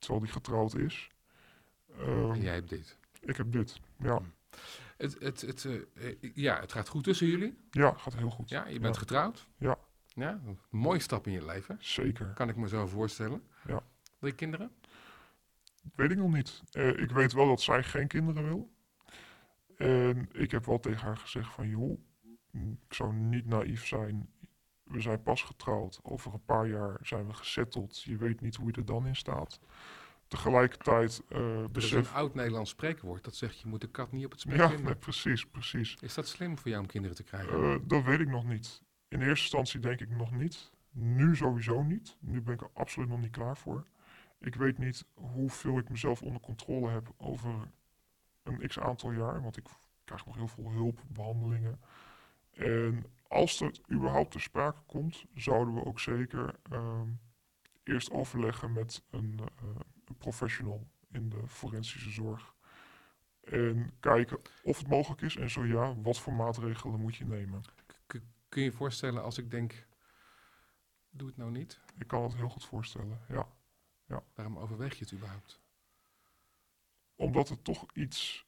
[0.04, 1.10] terwijl die getrouwd is.
[1.97, 2.97] En jij hebt dit.
[3.22, 3.80] Ik heb dit.
[3.97, 4.22] Ja,
[4.97, 7.58] Het, het, het, eh, eh, ja, het gaat goed tussen jullie.
[7.72, 8.49] ja gaat heel goed.
[8.49, 8.99] Ja, je bent Ja.
[8.99, 9.47] getrouwd.
[9.58, 9.78] Ja.
[10.16, 11.78] Ja, een mooie stap in je leven.
[11.80, 12.26] Zeker.
[12.28, 13.43] Kan ik me zo voorstellen.
[13.68, 13.84] Ja.
[14.20, 14.72] Wil je kinderen?
[15.95, 16.62] Weet ik nog niet.
[16.72, 18.72] Eh, ik weet wel dat zij geen kinderen wil.
[19.78, 21.68] En ik heb wel tegen haar gezegd van...
[21.68, 21.99] joh,
[22.51, 24.30] mm, ik zou niet naïef zijn.
[24.94, 26.00] We zijn pas getrouwd.
[26.04, 28.02] Over een paar jaar zijn we gesetteld.
[28.02, 29.60] Je weet niet hoe je er dan in staat.
[30.28, 32.14] Tegelijkertijd is een besef...
[32.14, 34.96] oud Nederlands spreekwoord dat zegt je moet de kat niet op het spek Ja, nee,
[34.96, 35.98] precies, precies.
[36.02, 37.64] Is dat slim voor jou om kinderen te krijgen?
[37.64, 38.82] Eh, dat weet ik nog niet.
[39.08, 40.72] In eerste instantie denk ik nog niet.
[40.91, 42.18] Nu sowieso niet.
[42.20, 43.86] Nu ben ik er absoluut nog niet klaar voor.
[44.39, 47.54] Ik weet niet hoeveel ik mezelf onder controle heb over
[48.44, 49.41] een x aantal jaar.
[49.41, 49.66] Want ik
[50.04, 51.80] krijg nog heel veel hulp, behandelingen.
[52.54, 57.08] En als het überhaupt ter sprake komt, zouden we ook zeker ehm,
[57.84, 59.68] eerst overleggen met een, eh,
[60.06, 62.54] een professional in de forensische zorg.
[63.43, 67.64] En kijken of het mogelijk is en zo ja, wat voor maatregelen moet je nemen.
[68.49, 69.88] Kun je je voorstellen als ik denk,
[71.10, 71.80] doe het nou niet?
[71.97, 73.47] Ik kan het heel goed voorstellen, ja.
[74.36, 75.62] Waarom overweeg je het überhaupt?
[77.16, 78.45] Omdat het toch iets,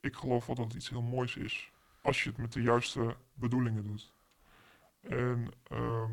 [0.00, 1.72] ik geloof wel dat het iets heel moois is.
[2.02, 4.12] Als je het met de juiste bedoelingen doet.
[5.00, 6.10] En ehm,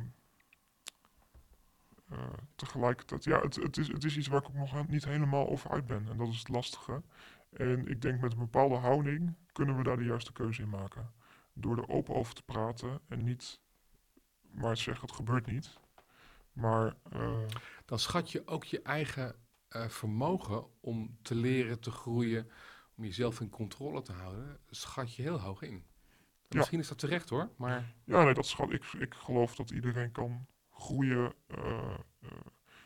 [2.09, 5.49] eh, tegelijkertijd, ja, het, het, is, het is iets waar ik ook nog niet helemaal
[5.49, 6.07] over uit ben.
[6.09, 7.01] En dat is het lastige.
[7.49, 11.11] En ik denk met een bepaalde houding kunnen we daar de juiste keuze in maken.
[11.53, 13.59] Door er open over te praten en niet
[14.55, 15.79] maar zeggen het gebeurt niet.
[16.53, 17.39] Maar eh,
[17.85, 19.35] Dan schat je ook je eigen
[19.67, 22.49] eh, vermogen om te leren, te groeien,
[22.97, 25.83] om jezelf in controle te houden, schat je heel hoog in.
[26.47, 26.57] Ja.
[26.57, 28.83] Misschien is dat terecht hoor, maar Ja, nee, dat schat ik.
[28.83, 31.33] Ik geloof dat iedereen kan groeien.
[31.47, 32.31] eh, eh,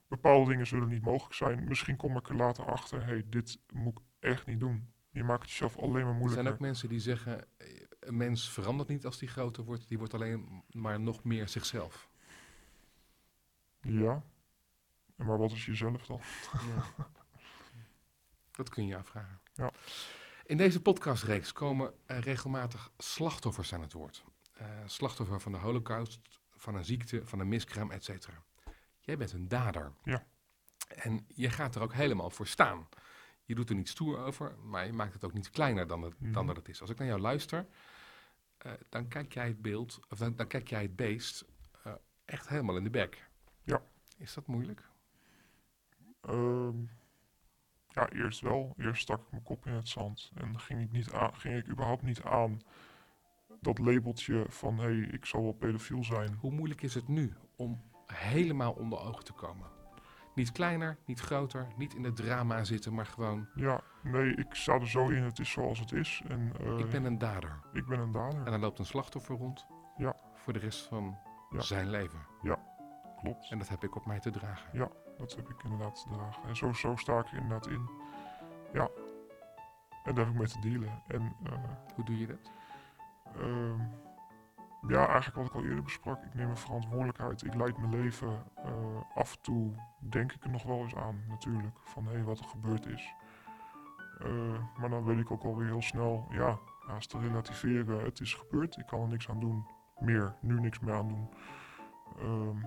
[0.08, 1.64] bepaalde dingen zullen niet mogelijk zijn.
[1.68, 3.06] Misschien kom ik er later achter.
[3.06, 4.94] hey, dit moet ik echt niet doen.
[5.12, 6.44] Je maakt het jezelf alleen maar er moeilijker.
[6.44, 7.48] zijn ook mensen die zeggen,
[8.00, 12.10] een mens verandert niet als die groter wordt, die wordt alleen maar nog meer zichzelf.
[13.82, 14.24] Ja.
[15.16, 16.22] Maar wat is jezelf dan?
[16.52, 17.08] Ja.
[18.52, 19.40] Dat kun je afvragen.
[19.60, 19.72] Ja.
[20.46, 24.24] In deze podcastreeks komen regelmatig slachtoffers aan het woord.
[24.54, 26.20] Eh, slachtoffer van de holocaust,
[26.56, 28.44] van een ziekte, van een miskraam, et cetera.
[29.00, 29.92] Jij bent een dader.
[30.04, 30.26] Ja.
[30.88, 32.88] En je gaat er ook helemaal voor staan.
[33.44, 36.14] Je doet er niet stoer over, maar je maakt het ook niet kleiner dan, het,
[36.20, 36.46] dan Mhm.
[36.46, 36.82] dat het is.
[36.82, 37.68] Als ik naar jou luister,
[38.58, 41.46] eh, dan kijk jij het beeld, of dan, dan kijk jij het beest
[41.84, 41.94] eh,
[42.26, 43.30] echt helemaal in de bek.
[43.64, 43.84] Ja.
[44.18, 44.90] Is dat moeilijk?
[46.22, 46.76] Ehm,
[47.90, 48.74] ja, eerst wel.
[48.78, 50.32] Eerst stak ik mijn kop in het zand.
[50.36, 52.62] En ging ik, niet aan, ging ik überhaupt niet aan
[53.62, 54.78] dat labeltje van...
[54.78, 56.36] hé, hey, ik zal wel pedofiel zijn.
[56.40, 59.68] Hoe moeilijk is het nu om helemaal onder ogen te komen?
[60.36, 64.74] Niet kleiner, niet groter, niet in het drama zitten, maar gewoon, Ja, nee, ik sta
[64.74, 65.24] er zo in.
[65.24, 66.22] Het is zoals het is.
[66.28, 67.60] En eh, ik ben een dader.
[67.74, 68.46] ik ben een dader.
[68.46, 69.66] En dan loopt een slachtoffer rond
[69.98, 70.16] Ja.
[70.36, 71.18] voor de rest van
[71.50, 71.62] Ja.
[71.62, 72.20] zijn leven.
[73.22, 73.50] Klopt.
[73.52, 74.90] En dat heb ik op mij te dragen.
[75.18, 76.44] Dat heb ik inderdaad te dragen.
[76.48, 77.90] En zo, zo sta ik er inderdaad in.
[78.74, 78.88] Ja.
[80.04, 81.02] En daar heb ik mee te dealen.
[81.08, 81.54] En eh,
[81.96, 82.52] Hoe doe je dat?
[83.42, 83.80] ehm,
[84.88, 86.24] ja, eigenlijk wat ik al eerder besprak.
[86.24, 87.44] Ik neem mijn verantwoordelijkheid.
[87.46, 88.44] Ik leid mijn leven.
[88.56, 91.78] eh, af en toe denk ik er nog wel eens aan, natuurlijk.
[91.84, 93.14] Van hé, wat er gebeurd is.
[94.20, 96.58] Eh, maar dan weet ik ook alweer heel snel, ja,
[96.88, 98.04] haast te relativeren.
[98.04, 98.78] Het is gebeurd.
[98.78, 99.68] Ik kan er niks aan doen.
[100.00, 100.36] Meer.
[100.42, 101.30] Nu niks meer aan doen.
[102.20, 102.58] Ehm,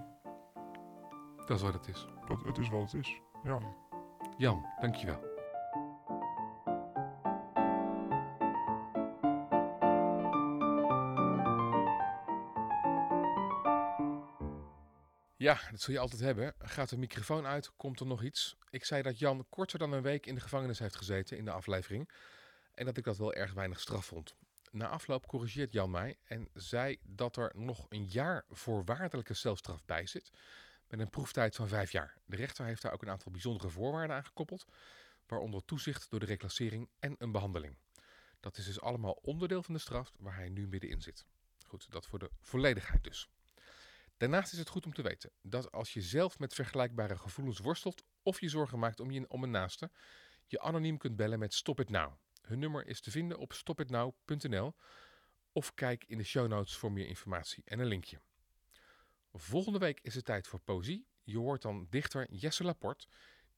[1.46, 2.06] Dat is wat het is.
[2.26, 3.20] dat, het is wat het is.
[3.44, 3.58] Ja.
[4.36, 5.30] Jan, dankjewel.
[15.36, 16.54] Ja, dat zul je altijd hebben.
[16.58, 18.56] Gaat de microfoon uit, komt er nog iets?
[18.70, 21.50] Ik zei dat Jan korter dan een week in de gevangenis heeft gezeten in de
[21.50, 22.10] aflevering.
[22.74, 24.34] en dat ik dat wel erg weinig straf vond.
[24.70, 30.06] Na afloop corrigeert Jan mij en zei dat er nog een jaar voorwaardelijke celstraf bij
[30.06, 30.30] zit,
[30.92, 32.16] met een proeftijd van vijf jaar.
[32.24, 34.64] De rechter heeft daar ook een aantal bijzondere voorwaarden aan gekoppeld,
[35.26, 37.76] waaronder toezicht door de reclassering en een behandeling.
[38.40, 41.26] Dat is dus allemaal onderdeel van de straf waar hij nu middenin zit.
[41.66, 43.28] Goed, dat voor de volledigheid dus.
[44.16, 48.04] Daarnaast is het goed om te weten dat als je zelf met vergelijkbare gevoelens worstelt
[48.22, 49.90] of je zorgen maakt om, je, om een naaste,
[50.46, 52.12] je anoniem kunt bellen met Stop It Now.
[52.42, 54.74] Hun nummer is te vinden op stopitnow.nl
[55.52, 58.20] of kijk in de show notes voor meer informatie en een linkje.
[59.32, 61.06] Volgende week is het tijd voor poëzie.
[61.22, 63.06] Je hoort dan dichter Jesse Laporte,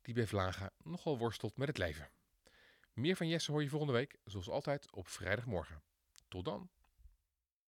[0.02, 2.10] die bij Vlaga nogal worstelt met het leven.
[2.92, 5.82] Meer van Jesse hoor je volgende week, zoals altijd op vrijdagmorgen.
[6.28, 6.70] Tot dan.